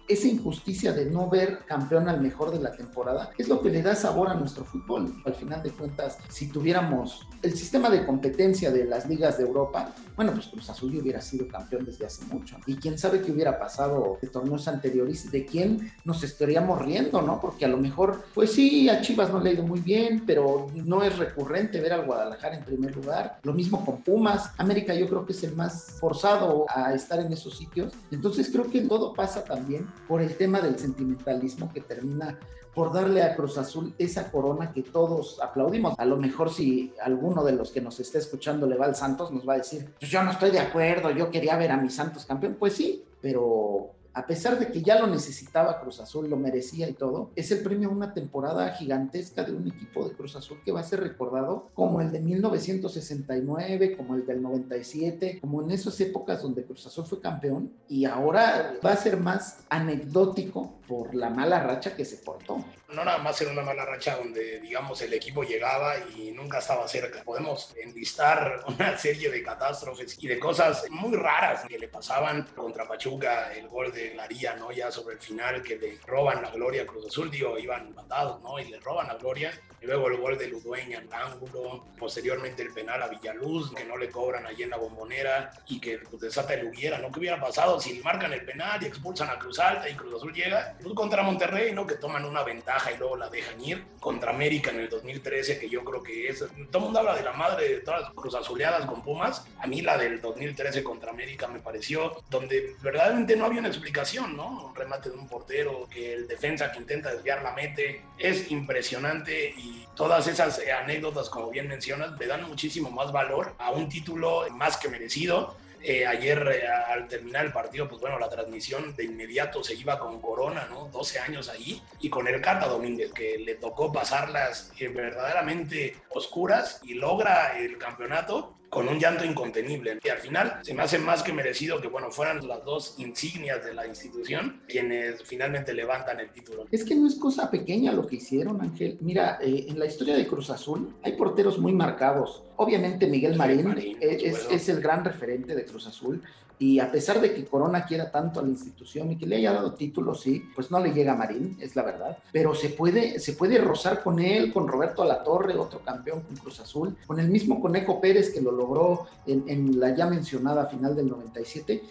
esa 0.09 0.29
injusticia 0.29 0.93
de 0.93 1.07
no 1.07 1.29
ver 1.29 1.61
campeón 1.67 2.09
al 2.09 2.21
mejor 2.21 2.51
de 2.51 2.61
la 2.61 2.73
temporada 2.73 3.31
es 3.39 3.49
lo 3.49 3.61
que 3.61 3.71
le 3.71 3.83
da 3.83 3.95
sabor 3.95 4.29
a 4.29 4.35
nuestro 4.35 4.65
fútbol. 4.65 5.15
Al 5.25 5.35
final 5.35 5.63
de 5.63 5.71
cuentas, 5.71 6.19
si 6.29 6.49
tuviéramos 6.49 7.27
el 7.43 7.57
sistema 7.57 7.91
de 7.91 8.05
competencia 8.05 8.71
de 8.71 8.85
las 8.85 9.09
ligas 9.09 9.39
de 9.39 9.45
Europa, 9.45 9.95
bueno, 10.17 10.33
pues 10.33 10.47
Cruz 10.47 10.69
Azul 10.71 10.97
hubiera 10.97 11.21
sido 11.21 11.49
campeón 11.49 11.85
desde 11.85 12.07
hace 12.07 12.25
mucho. 12.27 12.57
Y 12.67 12.77
quién 12.77 12.99
sabe 12.99 13.23
qué 13.23 13.33
hubiera 13.33 13.59
pasado 13.59 14.19
de 14.21 14.29
torneos 14.29 14.69
anteriores, 14.69 15.31
de 15.31 15.47
quién 15.47 15.93
nos 16.05 16.23
estaríamos 16.23 16.81
riendo, 16.81 17.23
¿no? 17.23 17.41
Porque 17.41 17.65
a 17.65 17.69
lo 17.69 17.79
mejor, 17.79 18.25
pues 18.35 18.53
sí, 18.53 18.89
a 18.89 19.01
Chivas 19.01 19.33
no 19.33 19.41
le 19.41 19.51
ha 19.51 19.53
ido 19.55 19.65
muy 19.65 19.81
bien, 19.81 20.25
pero 20.27 20.67
no 20.75 21.03
es 21.03 21.19
recurrente 21.19 21.81
ver 21.81 21.93
al 21.93 22.07
Guadalajara 22.07 22.57
en 22.57 22.65
primer 22.65 22.95
lugar. 22.95 23.39
Lo 23.43 23.53
mismo 23.53 23.85
con 23.85 24.03
Pumas. 24.03 24.51
América 24.59 24.95
yo 24.95 25.09
creo 25.09 25.25
que 25.25 25.33
es 25.33 25.43
el 25.45 25.57
más 25.57 25.97
forzado 26.01 26.67
a 26.69 26.93
estar 26.95 27.21
en 27.21 27.33
esos 27.33 27.57
sitios. 27.57 27.93
Entonces 28.11 28.51
creo 28.51 28.71
que 28.71 28.83
todo 28.83 29.13
pasa 29.13 29.45
también 29.45 29.82
por 30.09 30.23
el 30.23 30.37
tema 30.37 30.61
del 30.61 30.79
sentimentalismo 30.79 31.73
que 31.73 31.81
termina 31.81 32.39
por 32.75 32.93
darle 32.93 33.23
a 33.23 33.37
Cruz 33.37 33.59
Azul 33.59 33.95
esa 33.99 34.31
corona 34.31 34.73
que 34.73 34.83
todos 34.83 35.41
aplaudimos. 35.43 35.95
A 35.99 36.05
lo 36.05 36.17
mejor 36.17 36.51
si 36.51 36.93
alguno 37.03 37.45
de 37.45 37.53
los 37.53 37.71
que 37.71 37.81
nos 37.81 38.01
está 38.01 38.19
escuchando 38.19 38.67
le 38.67 38.77
va 38.77 38.87
al 38.87 38.97
Santos, 38.97 39.31
nos 39.31 39.47
va 39.47 39.55
a 39.55 39.59
decir, 39.59 39.93
pues 39.99 40.11
yo 40.11 40.23
no 40.23 40.31
estoy 40.31 40.51
de 40.51 40.61
acuerdo, 40.61 41.11
yo 41.11 41.31
quería 41.31 41.57
ver 41.57 41.71
a 41.71 41.77
mi 41.77 41.91
Santos 41.91 42.25
campeón. 42.25 42.57
Pues 42.59 42.75
sí, 42.75 43.05
pero 43.21 43.91
a 44.15 44.27
pesar 44.27 44.59
de 44.59 44.69
que 44.69 44.83
ya 44.83 45.01
lo 45.01 45.07
necesitaba 45.07 45.81
Cruz 45.81 46.01
Azul, 46.01 46.29
lo 46.29 46.37
merecía 46.37 46.89
y 46.89 46.93
todo, 46.93 47.31
es 47.35 47.51
el 47.51 47.61
premio 47.61 47.89
a 47.89 47.93
una 47.93 48.15
temporada 48.15 48.71
gigantesca 48.75 49.45
de 49.45 49.53
un 49.53 49.69
equipo 49.69 50.09
de 50.09 50.15
Cruz 50.15 50.37
Azul 50.37 50.59
que 50.65 50.73
va 50.73 50.81
a 50.81 50.85
ser 50.85 51.01
recordado 51.01 51.71
como 51.75 52.01
el 52.01 52.13
de 52.13 52.21
1969, 52.21 53.97
como 53.97 54.15
el 54.15 54.27
del 54.27 54.43
97, 54.43 55.39
como 55.41 55.63
en 55.63 55.71
esas 55.71 55.99
épocas 56.01 56.43
donde 56.43 56.65
Cruz 56.65 56.87
Azul 56.87 57.07
fue 57.07 57.21
campeón. 57.21 57.73
Y 57.89 58.05
ahora 58.05 58.75
va 58.85 58.93
a 58.93 58.97
ser 58.97 59.19
más 59.19 59.65
anecdótico 59.69 60.75
por 60.93 61.15
la 61.15 61.31
mala 61.31 61.59
racha 61.59 61.97
que 61.97 62.05
se 62.05 62.19
portó. 62.19 62.63
No 62.91 63.03
nada 63.03 63.17
más 63.17 63.41
era 63.41 63.51
una 63.51 63.63
mala 63.63 63.87
racha 63.87 64.17
donde, 64.17 64.61
digamos, 64.61 65.01
el 65.01 65.15
equipo 65.15 65.43
llegaba 65.43 65.95
y 66.15 66.33
nunca 66.33 66.59
estaba 66.59 66.87
cerca. 66.87 67.23
Podemos 67.25 67.75
enlistar 67.83 68.63
una 68.69 68.99
serie 68.99 69.31
de 69.31 69.43
catástrofes 69.43 70.23
y 70.23 70.29
de 70.29 70.39
cosas 70.39 70.85
muy 70.91 71.17
raras 71.17 71.65
que 71.67 71.79
le 71.79 71.89
pasaban 71.89 72.47
contra 72.55 72.87
Pachuca, 72.87 73.55
el 73.55 73.69
gol 73.69 73.91
de 73.91 74.15
Laría, 74.15 74.55
¿no? 74.57 74.71
Ya 74.71 74.91
sobre 74.91 75.15
el 75.15 75.21
final, 75.23 75.63
que 75.63 75.77
le 75.77 75.99
roban 76.07 76.43
la 76.43 76.51
gloria 76.51 76.83
a 76.83 76.87
Cruz 76.87 77.07
Azul, 77.07 77.31
digo, 77.31 77.59
iban 77.59 77.87
empatados, 77.87 78.43
¿no? 78.43 78.59
Y 78.59 78.67
le 78.67 78.79
roban 78.79 79.09
la 79.09 79.15
gloria. 79.15 79.51
Y 79.81 79.87
luego 79.87 80.09
el 80.09 80.19
gol 80.19 80.39
de 80.39 80.47
Ludueña 80.47 80.99
en 80.99 81.13
ángulo, 81.13 81.87
posteriormente 81.99 82.63
el 82.63 82.73
penal 82.73 83.03
a 83.03 83.09
Villaluz, 83.09 83.75
que 83.75 83.85
no 83.85 83.97
le 83.97 84.11
cobran 84.11 84.47
allí 84.47 84.63
en 84.63 84.71
la 84.71 84.77
bombonera 84.77 85.51
y 85.67 85.81
que 85.81 85.99
pues, 85.99 86.21
desata 86.21 86.55
el 86.55 86.67
hubiera, 86.67 86.99
¿no? 86.99 87.11
¿Qué 87.11 87.19
hubiera 87.19 87.41
pasado 87.41 87.81
si 87.81 87.99
marcan 88.01 88.33
el 88.33 88.45
penal 88.45 88.81
y 88.83 88.87
expulsan 88.87 89.31
a 89.31 89.39
Cruz 89.39 89.59
Alta 89.59 89.89
y 89.89 89.95
Cruz 89.95 90.15
Azul 90.15 90.33
llega? 90.33 90.77
Pues 90.83 90.95
contra 90.95 91.23
Monterrey, 91.23 91.73
¿no? 91.73 91.87
Que 91.87 91.95
toman 91.95 92.25
una 92.25 92.43
ventaja 92.43 92.93
y 92.93 92.97
luego 92.97 93.17
la 93.17 93.29
dejan 93.29 93.61
ir. 93.63 93.85
Contra 94.01 94.31
América 94.31 94.71
en 94.71 94.81
el 94.81 94.89
2013, 94.89 95.59
que 95.59 95.69
yo 95.69 95.85
creo 95.85 96.03
que 96.03 96.29
es. 96.29 96.41
Todo 96.71 96.79
el 96.79 96.85
mundo 96.85 96.99
habla 96.99 97.15
de 97.15 97.23
la 97.23 97.33
madre 97.33 97.69
de 97.69 97.81
todas 97.81 98.03
las 98.03 98.11
Cruz 98.11 98.35
Azuleadas 98.35 98.87
con 98.87 99.03
Pumas. 99.03 99.47
A 99.59 99.67
mí 99.67 99.81
la 99.81 99.97
del 99.97 100.21
2013 100.21 100.83
contra 100.83 101.11
América 101.11 101.47
me 101.47 101.61
pareció 101.61 102.23
donde 102.29 102.75
verdaderamente 102.83 103.37
no 103.37 103.45
había 103.45 103.61
una 103.61 103.69
explicación, 103.69 104.37
¿no? 104.37 104.67
Un 104.67 104.75
remate 104.75 105.11
de 105.11 105.17
un 105.17 105.29
portero, 105.29 105.89
que 105.89 106.15
el 106.15 106.27
defensa 106.27 106.73
que 106.73 106.79
intenta 106.79 107.15
desviar 107.15 107.43
la 107.43 107.53
mete. 107.53 108.03
Es 108.19 108.51
impresionante 108.51 109.55
y 109.57 109.87
todas 109.95 110.27
esas 110.27 110.61
anécdotas, 110.83 111.29
como 111.29 111.51
bien 111.51 111.69
mencionas, 111.69 112.19
le 112.19 112.27
dan 112.27 112.49
muchísimo 112.49 112.91
más 112.91 113.13
valor 113.13 113.55
a 113.59 113.71
un 113.71 113.89
título 113.89 114.45
más 114.51 114.77
que 114.77 114.89
merecido 114.89 115.57
eh, 115.83 116.07
ayer 116.07 116.49
eh, 116.49 116.67
al 116.69 117.09
terminar 117.09 117.45
el 117.45 117.53
partido, 117.53 117.89
pues 117.89 118.01
bueno, 118.01 118.19
la 118.19 118.29
transmisión 118.29 118.95
de 118.95 119.05
inmediato 119.05 119.65
se 119.65 119.75
iba 119.75 119.99
con 119.99 120.21
Corona, 120.21 120.67
¿no? 120.71 120.89
12 120.89 121.19
años 121.19 121.49
ahí, 121.49 121.83
y 122.01 122.09
con 122.09 122.29
el 122.29 122.41
Cata 122.41 122.67
Domínguez, 122.67 123.13
que 123.13 123.39
le 123.39 123.57
tocó 123.57 123.93
pasarlas 123.93 124.73
eh, 124.79 124.89
verdaderamente 124.89 125.97
oscuras 126.11 126.81
y 126.85 126.95
logra 126.95 127.59
el 127.59 127.79
campeonato 127.79 128.55
con 128.73 128.89
un 128.89 128.99
llanto 128.99 129.23
incontenible. 129.27 129.99
Y 130.03 130.09
al 130.09 130.17
final 130.17 130.61
se 130.63 130.73
me 130.73 130.83
hace 130.83 130.99
más 130.99 131.23
que 131.23 131.35
merecido 131.35 131.79
que, 131.79 131.89
bueno, 131.89 132.11
fueran 132.11 132.49
las 132.49 132.65
dos 132.65 132.95
insignias 132.97 133.63
de 133.63 133.75
la 133.75 133.87
institución 133.87 134.63
quienes 134.67 135.23
finalmente 135.25 135.75
levantan 135.75 136.21
el 136.21 136.31
título. 136.31 136.65
Es 136.71 136.83
que 136.83 136.95
no 136.95 137.07
es 137.07 137.17
cosa 137.17 137.51
pequeña 137.51 137.93
lo 137.93 138.07
que 138.07 138.17
hicieron, 138.17 138.63
Ángel. 138.63 138.97
Mira, 139.03 139.39
eh, 139.43 139.67
en 139.69 139.79
la 139.79 139.85
historia 139.85 140.17
de 140.17 140.27
Cruz 140.27 140.49
Azul 140.49 140.97
hay 141.03 141.13
porteros 141.13 141.59
muy 141.59 141.75
marcados. 141.75 142.45
Obviamente 142.57 143.07
Miguel 143.07 143.37
Marín, 143.37 143.99
es, 144.01 144.47
es, 144.51 144.69
el 144.71 144.81
gran 144.81 145.05
referente 145.05 145.55
de 145.55 145.67
Cruz 145.67 145.87
Azul, 145.87 146.23
y 146.63 146.79
a 146.79 146.93
pesar 146.93 147.21
de 147.21 147.35
que 147.35 147.45
Corona 147.45 147.85
quiera 147.85 148.13
tanto 148.13 148.39
a 148.39 148.43
la 148.45 148.49
institución 148.49 149.11
y 149.11 149.19
que 149.19 149.27
le 149.27 149.35
haya 149.35 149.53
dado 149.53 149.75
títulos, 149.75 150.21
sí, 150.21 150.45
pues 150.55 150.71
no 150.71 150.79
le 150.79 150.93
llega 150.93 151.15
a 151.15 151.17
Marín, 151.17 151.59
es 151.61 151.75
la 151.75 151.83
verdad. 151.83 152.19
Pero 152.31 152.55
se 152.55 152.69
puede, 152.69 153.19
se 153.19 153.33
puede 153.33 153.59
rozar 153.59 154.01
con 154.01 154.21
él, 154.21 154.53
con 154.53 154.69
Roberto 154.69 155.03
Alatorre, 155.03 155.59
otro 155.59 155.81
campeón 155.81 156.21
con 156.21 156.37
Cruz 156.37 156.61
Azul, 156.61 156.97
con 157.05 157.19
el 157.19 157.29
mismo 157.29 157.61
Conejo 157.61 158.01
Pérez 158.01 158.33
que 158.33 158.41
lo 158.41 158.53
logró 158.63 159.07
en, 159.27 159.45
en 159.49 159.81
la 159.81 159.95
ya 159.95 160.07
mencionada 160.07 160.67
final 160.67 160.95
del 160.95 161.09
97 161.09 161.83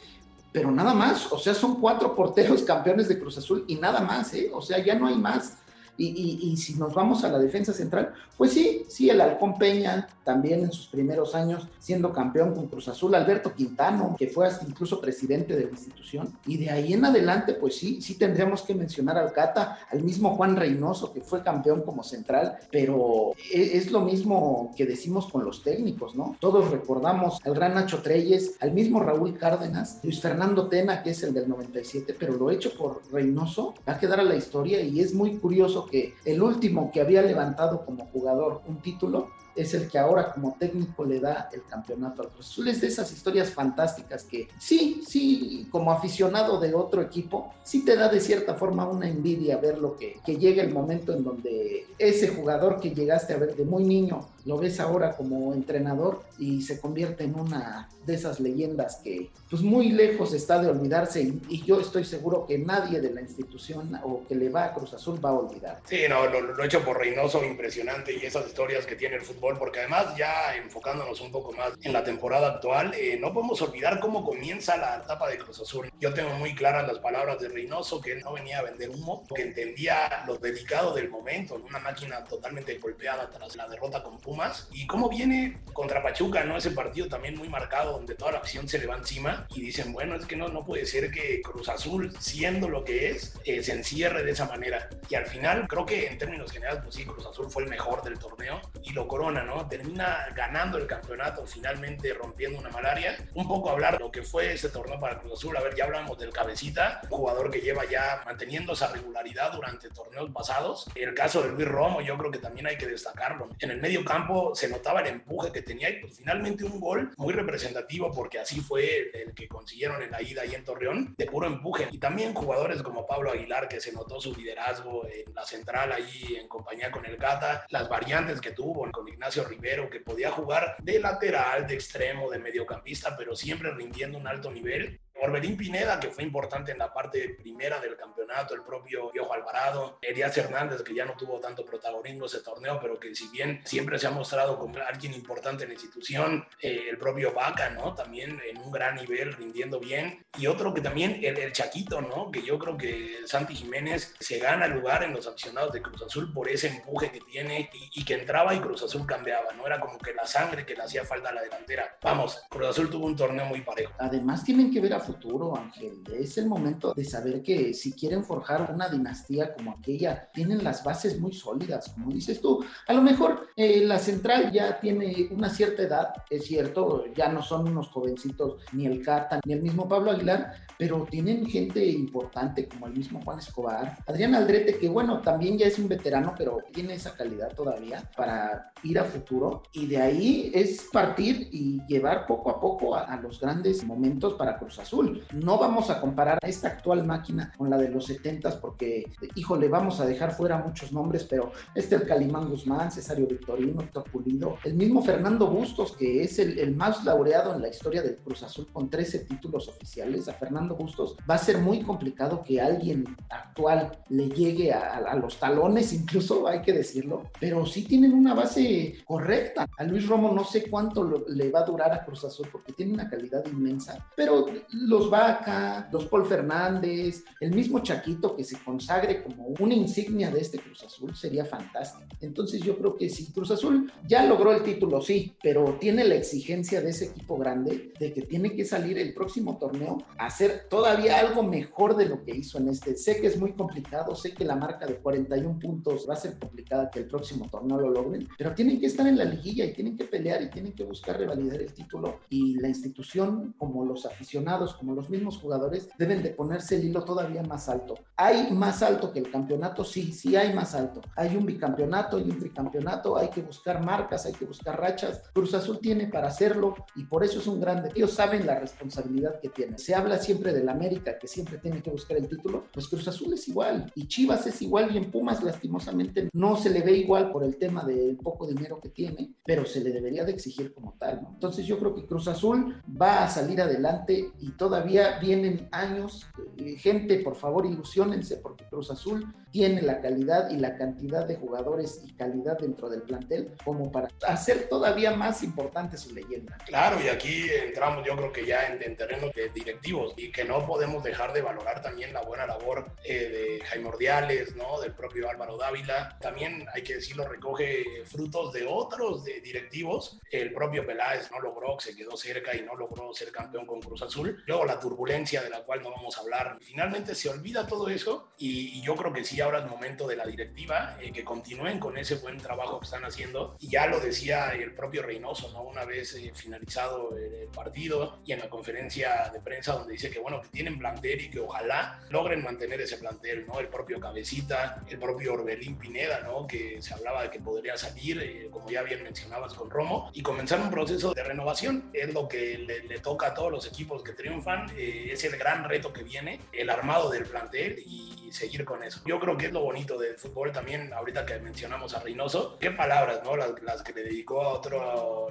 pero 0.51 0.69
nada 0.69 0.93
más, 0.93 1.31
o 1.31 1.37
sea, 1.37 1.53
son 1.53 1.79
cuatro 1.79 2.13
porteros 2.13 2.61
campeones 2.67 3.07
de 3.07 3.19
Cruz 3.19 3.37
Azul 3.37 3.63
y 3.67 3.75
nada 3.75 4.01
más, 4.01 4.33
¿eh? 4.33 4.51
O 4.53 4.61
sea, 4.61 4.83
ya 4.83 4.95
no 4.95 5.07
hay 5.07 5.15
más. 5.15 5.57
Y, 6.03 6.57
si 6.57 6.75
nos 6.75 6.93
vamos 6.93 7.23
a 7.23 7.29
la 7.29 7.39
defensa 7.39 7.73
central, 7.73 8.13
pues 8.37 8.53
sí, 8.53 8.85
sí, 8.87 9.09
el 9.09 9.21
Halcón 9.21 9.57
Peña 9.57 10.07
también 10.23 10.63
en 10.63 10.71
sus 10.71 10.87
primeros 10.87 11.35
años 11.35 11.67
siendo 11.79 12.13
campeón 12.13 12.53
con 12.53 12.67
Cruz 12.67 12.87
Azul, 12.87 13.13
Alberto 13.15 13.53
Quintano, 13.53 14.15
que 14.17 14.27
fue 14.27 14.47
hasta 14.47 14.65
incluso 14.65 15.01
presidente 15.01 15.55
de 15.55 15.65
la 15.65 15.71
institución, 15.71 16.33
y 16.45 16.57
de 16.57 16.69
ahí 16.69 16.93
en 16.93 17.05
adelante, 17.05 17.53
pues 17.53 17.75
sí, 17.75 18.01
sí 18.01 18.15
tendríamos 18.15 18.61
que 18.63 18.75
mencionar 18.75 19.17
al 19.17 19.31
Cata, 19.31 19.79
al 19.91 20.03
mismo 20.03 20.35
Juan 20.35 20.55
Reynoso, 20.55 21.13
que 21.13 21.21
fue 21.21 21.43
campeón 21.43 21.81
como 21.81 22.03
central, 22.03 22.57
pero 22.71 23.31
e, 23.51 23.77
es, 23.77 23.91
lo 23.91 24.01
mismo 24.01 24.73
que 24.75 24.85
decimos 24.85 25.27
con 25.27 25.43
los 25.43 25.63
técnicos, 25.63 26.15
¿no? 26.15 26.35
Todos 26.39 26.71
recordamos 26.71 27.39
al 27.43 27.53
gran 27.53 27.73
Nacho 27.73 28.01
Treyes, 28.01 28.55
al 28.59 28.71
mismo 28.71 28.99
Raúl 28.99 29.37
Cárdenas, 29.37 29.99
Luis 30.03 30.21
Fernando 30.21 30.67
Tena, 30.67 31.03
que 31.03 31.11
es 31.11 31.23
el 31.23 31.33
del 31.33 31.49
97, 31.49 32.15
pero 32.17 32.33
lo 32.33 32.49
hecho 32.49 32.73
por 32.77 33.01
Reynoso 33.11 33.73
va 33.87 33.93
a 33.93 33.99
quedar 33.99 34.19
a 34.19 34.23
la 34.23 34.35
historia 34.35 34.81
y 34.81 34.99
es 34.99 35.13
muy 35.13 35.37
curioso 35.37 35.87
que 35.91 36.15
el 36.25 36.41
último 36.41 36.91
que 36.91 37.01
había 37.01 37.21
levantado 37.21 37.85
como 37.85 38.05
jugador 38.07 38.61
un 38.65 38.77
título 38.77 39.29
es 39.55 39.73
el 39.73 39.87
que 39.87 39.97
ahora 39.97 40.31
como 40.31 40.55
técnico 40.59 41.05
le 41.05 41.19
da 41.19 41.49
el 41.53 41.63
campeonato 41.65 42.21
al 42.21 42.29
Cruz 42.29 42.49
Azul. 42.49 42.67
Es 42.67 42.81
de 42.81 42.87
esas 42.87 43.11
historias 43.11 43.51
fantásticas 43.51 44.23
que 44.23 44.47
sí, 44.59 45.03
sí, 45.07 45.67
como 45.71 45.91
aficionado 45.91 46.59
de 46.59 46.73
otro 46.73 47.01
equipo, 47.01 47.53
sí 47.63 47.83
te 47.85 47.95
da 47.95 48.09
de 48.09 48.19
cierta 48.19 48.55
forma 48.55 48.87
una 48.87 49.07
envidia 49.07 49.57
ver 49.57 49.77
lo 49.77 49.97
que, 49.97 50.19
que 50.25 50.37
llega 50.37 50.63
el 50.63 50.73
momento 50.73 51.13
en 51.13 51.23
donde 51.23 51.85
ese 51.97 52.29
jugador 52.29 52.79
que 52.79 52.91
llegaste 52.91 53.33
a 53.33 53.37
ver 53.37 53.55
de 53.55 53.65
muy 53.65 53.83
niño, 53.83 54.27
lo 54.45 54.57
ves 54.57 54.79
ahora 54.79 55.15
como 55.15 55.53
entrenador 55.53 56.23
y 56.39 56.61
se 56.61 56.79
convierte 56.79 57.23
en 57.23 57.39
una 57.39 57.89
de 58.05 58.15
esas 58.15 58.39
leyendas 58.39 58.99
que 59.03 59.29
pues 59.49 59.61
muy 59.61 59.91
lejos 59.91 60.33
está 60.33 60.59
de 60.59 60.69
olvidarse 60.69 61.21
y, 61.21 61.61
yo 61.61 61.79
estoy 61.79 62.03
seguro 62.03 62.47
que 62.47 62.57
nadie 62.57 62.99
de 62.99 63.11
la 63.11 63.21
institución 63.21 63.95
o 64.03 64.23
que 64.27 64.33
le 64.33 64.49
va 64.49 64.65
a 64.65 64.73
Cruz 64.73 64.93
Azul 64.93 65.23
va 65.23 65.29
a 65.29 65.33
olvidar. 65.33 65.79
Sí, 65.85 65.99
no, 66.09 66.25
lo, 66.25 66.41
lo 66.41 66.63
hecho 66.63 66.83
por 66.83 66.97
Reynoso 66.97 67.43
impresionante 67.45 68.11
y 68.13 68.25
esas 68.25 68.47
historias 68.47 68.85
que 68.85 68.95
tiene 68.95 69.15
el 69.17 69.21
fútbol 69.21 69.40
porque 69.41 69.79
además 69.79 70.15
ya 70.15 70.55
enfocándonos 70.55 71.19
un 71.19 71.31
poco 71.31 71.51
más 71.51 71.73
en 71.81 71.93
la 71.93 72.03
temporada 72.03 72.47
actual, 72.47 72.93
eh, 72.93 73.17
no 73.19 73.33
podemos 73.33 73.61
olvidar 73.61 73.99
cómo 73.99 74.23
comienza 74.23 74.77
la 74.77 74.97
etapa 74.97 75.27
de 75.29 75.37
Cruz 75.39 75.59
Azul. 75.59 75.91
Yo 75.99 76.13
tengo 76.13 76.33
muy 76.35 76.53
claras 76.53 76.87
las 76.87 76.99
palabras 76.99 77.39
de 77.39 77.49
Reynoso, 77.49 77.99
que 77.99 78.13
él 78.13 78.21
no 78.21 78.33
venía 78.33 78.59
a 78.59 78.63
vender 78.63 78.89
humo, 78.89 79.23
que 79.33 79.41
entendía 79.41 80.23
lo 80.27 80.37
delicado 80.37 80.93
del 80.93 81.09
momento, 81.09 81.55
una 81.55 81.79
máquina 81.79 82.23
totalmente 82.23 82.77
golpeada 82.77 83.29
tras 83.29 83.55
la 83.55 83.67
derrota 83.67 84.03
con 84.03 84.19
Pumas, 84.19 84.69
y 84.71 84.85
cómo 84.85 85.09
viene 85.09 85.61
contra 85.73 86.03
Pachuca, 86.03 86.43
¿no? 86.43 86.57
Ese 86.57 86.71
partido 86.71 87.07
también 87.07 87.35
muy 87.35 87.49
marcado, 87.49 87.93
donde 87.93 88.15
toda 88.15 88.33
la 88.33 88.37
acción 88.37 88.67
se 88.67 88.77
le 88.77 88.85
va 88.85 88.95
encima, 88.95 89.47
y 89.55 89.61
dicen, 89.61 89.91
bueno, 89.91 90.15
es 90.15 90.25
que 90.25 90.35
no, 90.35 90.49
no 90.49 90.63
puede 90.63 90.85
ser 90.85 91.09
que 91.09 91.41
Cruz 91.41 91.67
Azul, 91.69 92.13
siendo 92.19 92.69
lo 92.69 92.83
que 92.83 93.09
es, 93.09 93.33
eh, 93.43 93.63
se 93.63 93.73
encierre 93.73 94.23
de 94.23 94.31
esa 94.31 94.45
manera. 94.45 94.87
Y 95.09 95.15
al 95.15 95.25
final, 95.25 95.67
creo 95.67 95.85
que 95.85 96.07
en 96.07 96.17
términos 96.17 96.51
generales, 96.51 96.81
pues 96.83 96.95
sí, 96.95 97.05
Cruz 97.05 97.25
Azul 97.25 97.49
fue 97.49 97.63
el 97.63 97.69
mejor 97.69 98.03
del 98.03 98.19
torneo 98.19 98.61
y 98.83 98.91
lo 98.91 99.07
corona 99.07 99.30
Termina 99.69 100.27
ganando 100.35 100.77
el 100.77 100.85
campeonato, 100.85 101.45
finalmente 101.45 102.13
rompiendo 102.13 102.59
una 102.59 102.69
malaria. 102.69 103.15
Un 103.33 103.47
poco 103.47 103.69
hablar 103.69 103.93
de 103.93 103.99
lo 103.99 104.11
que 104.11 104.23
fue 104.23 104.53
ese 104.53 104.69
torneo 104.69 104.99
para 104.99 105.19
Cruz 105.19 105.33
Azul. 105.33 105.55
A 105.55 105.61
ver, 105.61 105.75
ya 105.75 105.85
hablamos 105.85 106.17
del 106.19 106.33
Cabecita, 106.33 106.99
un 107.03 107.09
jugador 107.09 107.49
que 107.49 107.61
lleva 107.61 107.85
ya 107.85 108.21
manteniendo 108.25 108.73
esa 108.73 108.91
regularidad 108.91 109.53
durante 109.53 109.89
torneos 109.89 110.29
pasados. 110.31 110.89
El 110.95 111.13
caso 111.13 111.41
de 111.41 111.49
Luis 111.49 111.67
Romo, 111.67 112.01
yo 112.01 112.17
creo 112.17 112.31
que 112.31 112.39
también 112.39 112.67
hay 112.67 112.77
que 112.77 112.87
destacarlo. 112.87 113.49
En 113.59 113.71
el 113.71 113.79
medio 113.79 114.03
campo 114.03 114.53
se 114.53 114.67
notaba 114.67 114.99
el 115.01 115.07
empuje 115.07 115.51
que 115.51 115.61
tenía 115.61 115.89
y 115.89 116.01
pues 116.01 116.17
finalmente 116.17 116.65
un 116.65 116.79
gol 116.79 117.11
muy 117.17 117.33
representativo 117.33 118.11
porque 118.11 118.39
así 118.39 118.59
fue 118.59 119.11
el 119.13 119.33
que 119.33 119.47
consiguieron 119.47 120.01
en 120.01 120.11
la 120.11 120.21
ida 120.21 120.45
y 120.45 120.55
en 120.55 120.65
Torreón, 120.65 121.15
de 121.17 121.25
puro 121.25 121.47
empuje. 121.47 121.87
Y 121.91 121.97
también 121.97 122.33
jugadores 122.33 122.83
como 122.83 123.07
Pablo 123.07 123.31
Aguilar, 123.31 123.69
que 123.69 123.79
se 123.79 123.93
notó 123.93 124.19
su 124.19 124.35
liderazgo 124.35 125.07
en 125.07 125.33
la 125.33 125.45
central 125.45 125.93
ahí 125.93 126.35
en 126.37 126.47
compañía 126.47 126.91
con 126.91 127.05
el 127.05 127.17
Gata, 127.17 127.65
las 127.69 127.87
variantes 127.87 128.41
que 128.41 128.51
tuvo 128.51 128.91
con 128.91 129.07
Ignacio 129.07 129.20
Rivero, 129.47 129.89
que 129.89 129.99
podía 129.99 130.31
jugar 130.31 130.75
de 130.81 130.99
lateral, 130.99 131.67
de 131.67 131.75
extremo, 131.75 132.29
de 132.29 132.39
mediocampista, 132.39 133.15
pero 133.15 133.35
siempre 133.35 133.71
rindiendo 133.71 134.17
un 134.17 134.27
alto 134.27 134.51
nivel. 134.51 134.99
Orbelín 135.21 135.55
Pineda, 135.55 135.99
que 135.99 136.09
fue 136.09 136.23
importante 136.23 136.71
en 136.71 136.79
la 136.79 136.91
parte 136.91 137.37
primera 137.41 137.79
del 137.79 137.95
campeonato, 137.95 138.55
el 138.55 138.63
propio 138.63 139.11
Piojo 139.11 139.33
Alvarado, 139.33 139.99
Elías 140.01 140.35
Hernández, 140.35 140.81
que 140.81 140.95
ya 140.95 141.05
no 141.05 141.13
tuvo 141.13 141.39
tanto 141.39 141.63
protagonismo 141.63 142.25
ese 142.25 142.39
torneo, 142.39 142.79
pero 142.81 142.99
que 142.99 143.13
si 143.13 143.27
bien 143.27 143.61
siempre 143.63 143.99
se 143.99 144.07
ha 144.07 144.11
mostrado 144.11 144.57
como 144.57 144.79
alguien 144.79 145.13
importante 145.13 145.63
en 145.63 145.69
la 145.69 145.73
institución, 145.75 146.47
eh, 146.59 146.85
el 146.89 146.97
propio 146.97 147.33
Vaca, 147.33 147.69
¿no? 147.69 147.93
También 147.93 148.41
en 148.49 148.57
un 148.57 148.71
gran 148.71 148.95
nivel, 148.95 149.33
rindiendo 149.33 149.79
bien. 149.79 150.25
Y 150.39 150.47
otro 150.47 150.73
que 150.73 150.81
también, 150.81 151.19
el, 151.23 151.37
el 151.37 151.51
Chaquito, 151.51 152.01
¿no? 152.01 152.31
Que 152.31 152.41
yo 152.41 152.57
creo 152.57 152.77
que 152.77 153.19
Santi 153.25 153.55
Jiménez 153.55 154.15
se 154.19 154.39
gana 154.39 154.67
lugar 154.67 155.03
en 155.03 155.13
los 155.13 155.27
aficionados 155.27 155.71
de 155.71 155.83
Cruz 155.83 156.01
Azul 156.01 156.33
por 156.33 156.49
ese 156.49 156.67
empuje 156.67 157.11
que 157.11 157.19
tiene 157.21 157.69
y, 157.73 158.01
y 158.01 158.05
que 158.05 158.15
entraba 158.15 158.55
y 158.55 158.59
Cruz 158.59 158.81
Azul 158.81 159.05
cambiaba, 159.05 159.51
¿no? 159.53 159.67
Era 159.67 159.79
como 159.79 159.99
que 159.99 160.13
la 160.13 160.25
sangre 160.25 160.65
que 160.65 160.75
le 160.75 160.81
hacía 160.81 161.05
falta 161.05 161.29
a 161.29 161.33
la 161.33 161.41
delantera. 161.41 161.97
Vamos, 162.01 162.41
Cruz 162.49 162.69
Azul 162.69 162.89
tuvo 162.89 163.05
un 163.05 163.15
torneo 163.15 163.45
muy 163.45 163.61
parejo. 163.61 163.93
Además, 163.99 164.43
tienen 164.43 164.71
que 164.71 164.79
ver 164.79 164.93
a 164.93 164.99
futuro, 165.13 165.55
Ángel. 165.55 166.03
Es 166.13 166.37
el 166.37 166.47
momento 166.47 166.93
de 166.93 167.05
saber 167.05 167.41
que 167.41 167.73
si 167.73 167.93
quieren 167.93 168.23
forjar 168.23 168.71
una 168.73 168.89
dinastía 168.89 169.53
como 169.53 169.71
aquella, 169.71 170.29
tienen 170.33 170.63
las 170.63 170.83
bases 170.83 171.19
muy 171.19 171.33
sólidas, 171.33 171.89
como 171.89 172.11
dices 172.11 172.41
tú. 172.41 172.63
A 172.87 172.93
lo 172.93 173.01
mejor 173.01 173.47
eh, 173.55 173.85
la 173.85 173.99
central 173.99 174.51
ya 174.51 174.79
tiene 174.79 175.29
una 175.31 175.49
cierta 175.49 175.83
edad, 175.83 176.13
es 176.29 176.45
cierto, 176.45 177.05
ya 177.15 177.29
no 177.29 177.41
son 177.41 177.67
unos 177.67 177.89
jovencitos, 177.89 178.61
ni 178.73 178.85
el 178.85 179.01
Cata, 179.03 179.39
ni 179.45 179.53
el 179.53 179.61
mismo 179.61 179.87
Pablo 179.87 180.11
Aguilar, 180.11 180.53
pero 180.77 181.07
tienen 181.09 181.45
gente 181.45 181.85
importante 181.85 182.67
como 182.67 182.87
el 182.87 182.93
mismo 182.93 183.21
Juan 183.23 183.39
Escobar. 183.39 183.97
Adrián 184.07 184.33
Aldrete, 184.35 184.77
que 184.77 184.89
bueno, 184.89 185.21
también 185.21 185.57
ya 185.57 185.67
es 185.67 185.77
un 185.77 185.87
veterano, 185.87 186.33
pero 186.37 186.57
tiene 186.73 186.95
esa 186.95 187.13
calidad 187.13 187.53
todavía 187.53 188.09
para 188.15 188.71
ir 188.83 188.97
a 188.97 189.03
futuro. 189.03 189.63
Y 189.73 189.87
de 189.87 190.01
ahí 190.01 190.51
es 190.53 190.87
partir 190.91 191.49
y 191.51 191.81
llevar 191.87 192.25
poco 192.25 192.49
a 192.49 192.59
poco 192.59 192.95
a, 192.95 193.15
los 193.17 193.39
grandes 193.39 193.83
momentos 193.83 194.33
para 194.33 194.57
Cruz 194.57 194.79
Azul. 194.79 195.00
No 195.33 195.57
vamos 195.57 195.89
a 195.89 195.99
comparar 195.99 196.39
esta 196.43 196.67
actual 196.67 197.05
máquina 197.05 197.51
con 197.57 197.69
la 197.69 197.77
de 197.77 197.89
los 197.89 198.05
70 198.05 198.59
porque, 198.59 199.05
híjole, 199.35 199.67
vamos 199.67 199.99
a 199.99 200.05
dejar 200.05 200.33
fuera 200.33 200.57
muchos 200.57 200.91
nombres, 200.91 201.23
pero 201.23 201.51
este 201.75 201.95
el 201.95 202.07
Calimán 202.07 202.49
Guzmán, 202.49 202.91
Cesario 202.91 203.27
Victorino, 203.27 203.81
Héctor 203.81 204.03
Pulido, 204.11 204.57
el 204.63 204.73
mismo 204.73 205.03
Fernando 205.03 205.47
Bustos, 205.47 205.95
que 205.95 206.23
es 206.23 206.39
el, 206.39 206.75
más 206.75 207.03
laureado 207.03 207.53
en 207.53 207.61
la 207.61 207.69
historia 207.69 208.01
del 208.01 208.15
Cruz 208.15 208.43
Azul 208.43 208.67
con 208.71 208.89
13 208.89 209.19
títulos 209.19 209.67
oficiales. 209.67 210.27
A 210.27 210.33
Fernando 210.33 210.75
Bustos 210.75 211.15
va 211.29 211.35
a 211.35 211.37
ser 211.37 211.57
muy 211.57 211.81
complicado 211.81 212.41
que 212.41 212.61
alguien 212.61 213.15
actual 213.29 213.91
le 214.09 214.29
llegue 214.29 214.71
a 214.71 215.15
los 215.15 215.37
talones, 215.37 215.93
incluso 215.93 216.47
hay 216.47 216.61
que 216.61 216.73
decirlo, 216.73 217.23
pero 217.39 217.65
sí 217.65 217.83
tienen 217.83 218.13
una 218.13 218.33
base 218.33 218.95
correcta. 219.05 219.67
A 219.77 219.83
Luis 219.83 220.07
Romo 220.07 220.31
no 220.31 220.43
sé 220.43 220.69
cuánto 220.69 221.25
le 221.27 221.51
va 221.51 221.59
a 221.59 221.65
durar 221.65 221.91
a 221.91 222.03
Cruz 222.05 222.23
Azul 222.23 222.47
porque 222.51 222.73
tiene 222.73 222.93
una 222.93 223.09
calidad 223.09 223.45
inmensa, 223.45 224.07
pero 224.15 224.45
los 224.91 225.09
Vaca, 225.09 225.87
los 225.91 226.05
Paul 226.05 226.25
Fernández, 226.25 227.23
el 227.39 227.55
mismo 227.55 227.79
Chaquito 227.79 228.35
que 228.35 228.43
se 228.43 228.59
consagre 228.59 229.23
como 229.23 229.47
una 229.59 229.73
insignia 229.73 230.29
de 230.29 230.41
este 230.41 230.59
Cruz 230.59 230.83
Azul 230.83 231.15
sería 231.15 231.45
fantástico. 231.45 232.09
Entonces 232.19 232.61
yo 232.61 232.77
creo 232.77 232.97
que 232.97 233.09
si 233.09 233.31
Cruz 233.31 233.51
Azul 233.51 233.91
ya 234.05 234.25
logró 234.25 234.53
el 234.53 234.63
título, 234.63 235.01
sí, 235.01 235.33
pero 235.41 235.77
tiene 235.79 236.03
la 236.03 236.15
exigencia 236.15 236.81
de 236.81 236.89
ese 236.89 237.05
equipo 237.05 237.37
grande 237.37 237.93
de 237.97 238.11
que 238.11 238.23
tiene 238.23 238.53
que 238.53 238.65
salir 238.65 238.99
el 238.99 239.13
próximo 239.13 239.57
torneo 239.57 240.03
a 240.17 240.25
hacer 240.25 240.67
todavía 240.69 241.19
algo 241.19 241.41
mejor 241.41 241.95
de 241.95 242.07
lo 242.07 242.23
que 242.23 242.35
hizo 242.35 242.57
en 242.57 242.67
este. 242.67 242.97
Sé 242.97 243.21
que 243.21 243.27
es 243.27 243.39
muy 243.39 243.53
complicado, 243.53 244.13
sé 244.13 244.33
que 244.33 244.43
la 244.43 244.57
marca 244.57 244.85
de 244.85 244.95
41 244.95 245.57
puntos 245.57 246.05
va 246.07 246.15
a 246.15 246.17
ser 246.17 246.37
complicada 246.37 246.91
que 246.91 246.99
el 246.99 247.07
próximo 247.07 247.47
torneo 247.49 247.79
lo 247.79 247.89
logren, 247.89 248.27
pero 248.37 248.53
tienen 248.53 248.77
que 248.77 248.87
estar 248.87 249.07
en 249.07 249.17
la 249.17 249.23
liguilla 249.23 249.63
y 249.63 249.73
tienen 249.73 249.95
que 249.95 250.03
pelear 250.03 250.41
y 250.41 250.49
tienen 250.49 250.73
que 250.73 250.83
buscar 250.83 251.17
revalidar 251.17 251.61
el 251.61 251.73
título 251.73 252.19
y 252.29 252.55
la 252.59 252.67
institución, 252.67 253.55
como 253.57 253.85
los 253.85 254.05
aficionados, 254.05 254.70
como 254.73 254.93
los 254.93 255.09
mismos 255.09 255.37
jugadores, 255.37 255.89
deben 255.97 256.23
de 256.23 256.31
ponerse 256.31 256.75
el 256.75 256.85
hilo 256.85 257.03
todavía 257.03 257.43
más 257.43 257.69
alto. 257.69 257.95
¿Hay 258.15 258.51
más 258.51 258.81
alto 258.83 259.11
que 259.11 259.19
el 259.19 259.31
campeonato? 259.31 259.83
Sí, 259.83 260.11
sí 260.11 260.35
hay 260.35 260.53
más 260.53 260.75
alto. 260.75 261.01
Hay 261.15 261.35
un 261.35 261.45
bicampeonato 261.45 262.19
y 262.19 262.23
un 262.23 262.39
tricampeonato, 262.39 263.17
hay 263.17 263.29
que 263.29 263.41
buscar 263.41 263.83
marcas, 263.83 264.25
hay 264.25 264.33
que 264.33 264.45
buscar 264.45 264.79
rachas. 264.79 265.23
Cruz 265.33 265.53
Azul 265.53 265.79
tiene 265.79 266.07
para 266.07 266.27
hacerlo 266.27 266.75
y 266.95 267.05
por 267.05 267.23
eso 267.23 267.39
es 267.39 267.47
un 267.47 267.59
grande. 267.59 267.91
Ellos 267.95 268.11
saben 268.11 268.45
la 268.45 268.59
responsabilidad 268.59 269.39
que 269.39 269.49
tienen. 269.49 269.77
Se 269.77 269.95
habla 269.95 270.17
siempre 270.17 270.53
del 270.53 270.69
América, 270.69 271.17
que 271.17 271.27
siempre 271.27 271.57
tiene 271.57 271.81
que 271.81 271.89
buscar 271.89 272.17
el 272.17 272.27
título, 272.27 272.65
pues 272.73 272.87
Cruz 272.87 273.07
Azul 273.07 273.33
es 273.33 273.47
igual 273.47 273.91
y 273.95 274.07
Chivas 274.07 274.45
es 274.47 274.61
igual 274.61 274.93
y 274.93 274.97
en 274.97 275.11
Pumas 275.11 275.43
lastimosamente 275.43 276.29
no 276.33 276.55
se 276.55 276.69
le 276.69 276.81
ve 276.81 276.97
igual 276.97 277.31
por 277.31 277.43
el 277.43 277.57
tema 277.57 277.83
del 277.83 278.17
poco 278.17 278.47
dinero 278.47 278.79
que 278.79 278.89
tiene, 278.89 279.35
pero 279.43 279.65
se 279.65 279.81
le 279.81 279.91
debería 279.91 280.23
de 280.23 280.31
exigir 280.31 280.73
como 280.73 280.95
tal. 280.99 281.21
¿no? 281.21 281.29
Entonces 281.33 281.65
yo 281.65 281.77
creo 281.79 281.93
que 281.93 282.05
Cruz 282.05 282.27
Azul 282.27 282.81
va 283.01 283.23
a 283.23 283.29
salir 283.29 283.61
adelante 283.61 284.31
y 284.39 284.51
todavía 284.61 285.17
vienen 285.17 285.67
años. 285.71 286.27
Eh, 286.59 286.75
gente, 286.77 287.17
por 287.17 287.35
favor, 287.35 287.65
ilusionense 287.65 288.37
porque 288.37 288.63
Cruz 288.65 288.91
Azul 288.91 289.25
tiene 289.49 289.81
la 289.81 290.01
calidad 290.01 290.51
y 290.51 290.57
la 290.57 290.77
cantidad 290.77 291.25
de 291.25 291.35
jugadores 291.35 292.01
y 292.05 292.13
calidad 292.13 292.59
dentro 292.59 292.87
del 292.87 293.01
plantel 293.01 293.53
como 293.65 293.91
para 293.91 294.09
hacer 294.27 294.69
todavía 294.69 295.15
más 295.15 295.41
importante 295.41 295.97
su 295.97 296.13
leyenda. 296.13 296.59
Claro, 296.65 296.97
y 297.03 297.09
aquí 297.09 297.49
entramos 297.49 298.05
yo 298.05 298.15
creo 298.15 298.31
que 298.31 298.45
ya 298.45 298.67
en, 298.67 298.95
terrenos 298.95 299.33
de 299.33 299.49
directivos 299.49 300.13
y 300.15 300.31
que 300.31 300.45
no 300.45 300.63
podemos 300.67 301.03
dejar 301.03 301.33
de 301.33 301.41
valorar 301.41 301.81
también 301.81 302.13
la 302.13 302.21
buena 302.21 302.45
labor 302.45 302.93
eh, 303.03 303.29
de 303.59 303.65
Jaime 303.65 303.89
Ordiales, 303.89 304.55
¿no? 304.55 304.79
del 304.79 304.93
propio 304.93 305.27
Álvaro 305.27 305.57
Dávila. 305.57 306.17
También 306.21 306.65
hay 306.71 306.83
que 306.83 306.95
decirlo, 306.95 307.27
recoge 307.27 308.03
frutos 308.05 308.53
de 308.53 308.67
otros 308.67 309.23
de 309.23 309.41
directivos. 309.41 310.19
El 310.29 310.53
propio 310.53 310.85
Peláez 310.85 311.31
no 311.31 311.39
logró, 311.39 311.79
se 311.79 311.95
quedó 311.95 312.15
cerca 312.15 312.55
y 312.55 312.61
no 312.61 312.75
logró 312.75 313.11
ser 313.11 313.31
campeón 313.31 313.65
con 313.65 313.81
Cruz 313.81 314.03
Azul. 314.03 314.43
Luego 314.51 314.65
la 314.65 314.81
turbulencia 314.81 315.41
de 315.41 315.49
la 315.49 315.61
cual 315.61 315.81
no 315.81 315.91
vamos 315.91 316.17
a 316.17 316.19
hablar. 316.19 316.57
Finalmente 316.59 317.15
se 317.15 317.29
olvida 317.29 317.65
todo 317.65 317.87
eso 317.87 318.33
y, 318.37 318.79
y 318.79 318.81
yo 318.81 318.97
creo 318.97 319.13
que 319.13 319.23
sí 319.23 319.39
ahora 319.39 319.59
es 319.59 319.65
momento 319.65 320.05
de 320.07 320.17
la 320.17 320.25
directiva 320.25 320.97
eh, 320.99 321.13
que 321.13 321.23
continúen 321.23 321.79
con 321.79 321.97
ese 321.97 322.15
buen 322.15 322.37
trabajo 322.37 322.79
que 322.79 322.83
están 322.83 323.05
haciendo. 323.05 323.55
Y 323.59 323.69
ya 323.69 323.87
lo 323.87 324.01
decía 324.01 324.49
el 324.49 324.73
propio 324.73 325.03
Reynoso, 325.03 325.49
¿no? 325.51 325.63
Una 325.63 325.85
vez 325.85 326.15
eh, 326.15 326.33
finalizado 326.35 327.15
el, 327.15 327.47
partido 327.47 328.19
y 328.25 328.31
en 328.31 328.39
la 328.39 328.49
conferencia 328.49 329.29
de 329.33 329.39
prensa 329.39 329.73
donde 329.73 329.93
dice 329.93 330.09
que, 330.09 330.19
bueno, 330.19 330.41
que 330.41 330.49
tienen 330.49 330.79
plantel 330.79 331.21
y 331.21 331.29
que 331.29 331.39
ojalá 331.39 332.01
logren 332.09 332.43
mantener 332.43 332.81
ese 332.81 332.97
plantel, 332.97 333.45
¿no? 333.47 333.59
El 333.59 333.67
propio 333.67 333.99
Cabecita, 333.99 334.83
el 334.89 334.99
propio 334.99 335.33
Orbelín 335.33 335.77
Pineda, 335.77 336.21
¿no? 336.21 336.47
Que 336.47 336.81
se 336.81 336.93
hablaba 336.93 337.23
de 337.23 337.29
que 337.29 337.39
podría 337.39 337.77
salir, 337.77 338.21
eh, 338.21 338.49
como 338.51 338.69
ya 338.69 338.83
bien 338.83 339.03
mencionabas 339.03 339.53
con 339.53 339.69
Romo, 339.69 340.11
y 340.13 340.21
comenzar 340.21 340.59
un 340.59 340.71
proceso 340.71 341.13
de 341.13 341.23
renovación. 341.23 341.89
Es 341.93 342.13
lo 342.13 342.27
que 342.27 342.57
le, 342.57 342.83
le 342.83 342.99
toca 342.99 343.27
a 343.27 343.33
todos 343.33 343.51
los 343.51 343.67
equipos 343.67 344.01
que 344.03 344.13
triunfan, 344.13 344.40
es 344.77 345.23
el 345.23 345.37
gran 345.37 345.67
reto 345.67 345.91
que 345.93 346.03
viene, 346.03 346.39
el 346.51 346.69
armado 346.69 347.09
del 347.09 347.25
plantel 347.25 347.79
y 347.85 348.29
seguir 348.31 348.65
con 348.65 348.83
eso. 348.83 349.01
Yo 349.05 349.19
creo 349.19 349.37
que 349.37 349.47
es 349.47 349.51
lo 349.51 349.61
bonito 349.61 349.97
del 349.97 350.17
fútbol 350.17 350.51
también, 350.51 350.93
ahorita 350.93 351.25
que 351.25 351.39
mencionamos 351.39 351.93
a 351.93 351.99
Reynoso, 351.99 352.57
qué 352.59 352.71
palabras, 352.71 353.21
¿no? 353.23 353.35
Las, 353.35 353.61
las 353.61 353.81
que 353.83 353.93
le 353.93 354.03
dedicó 354.03 354.41
a 354.41 354.53
otra 354.53 354.77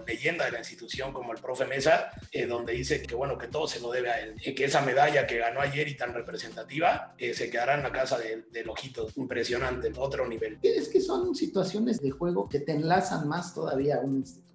leyenda 0.06 0.44
de 0.44 0.52
la 0.52 0.58
institución 0.58 1.12
como 1.12 1.32
el 1.32 1.40
profe 1.40 1.64
Mesa, 1.64 2.10
eh, 2.32 2.46
donde 2.46 2.72
dice 2.72 3.02
que 3.02 3.14
bueno, 3.14 3.38
que 3.38 3.48
todo 3.48 3.66
se 3.66 3.80
lo 3.80 3.90
debe 3.90 4.10
a 4.10 4.20
él, 4.20 4.36
que 4.54 4.64
esa 4.64 4.82
medalla 4.82 5.26
que 5.26 5.38
ganó 5.38 5.60
ayer 5.60 5.88
y 5.88 5.96
tan 5.96 6.12
representativa 6.12 7.14
eh, 7.18 7.34
se 7.34 7.50
quedará 7.50 7.74
en 7.74 7.82
la 7.82 7.92
casa 7.92 8.18
del 8.18 8.50
de 8.50 8.64
Ojitos, 8.68 9.16
impresionante, 9.16 9.90
otro 9.96 10.28
nivel. 10.28 10.58
Es 10.62 10.88
que 10.88 11.00
son 11.00 11.34
situaciones 11.34 12.00
de 12.00 12.10
juego 12.10 12.48
que 12.48 12.60
te 12.60 12.72
enlazan 12.72 13.28
más 13.28 13.54
todavía 13.54 13.96
a 13.96 14.00
una 14.00 14.18
institución 14.18 14.50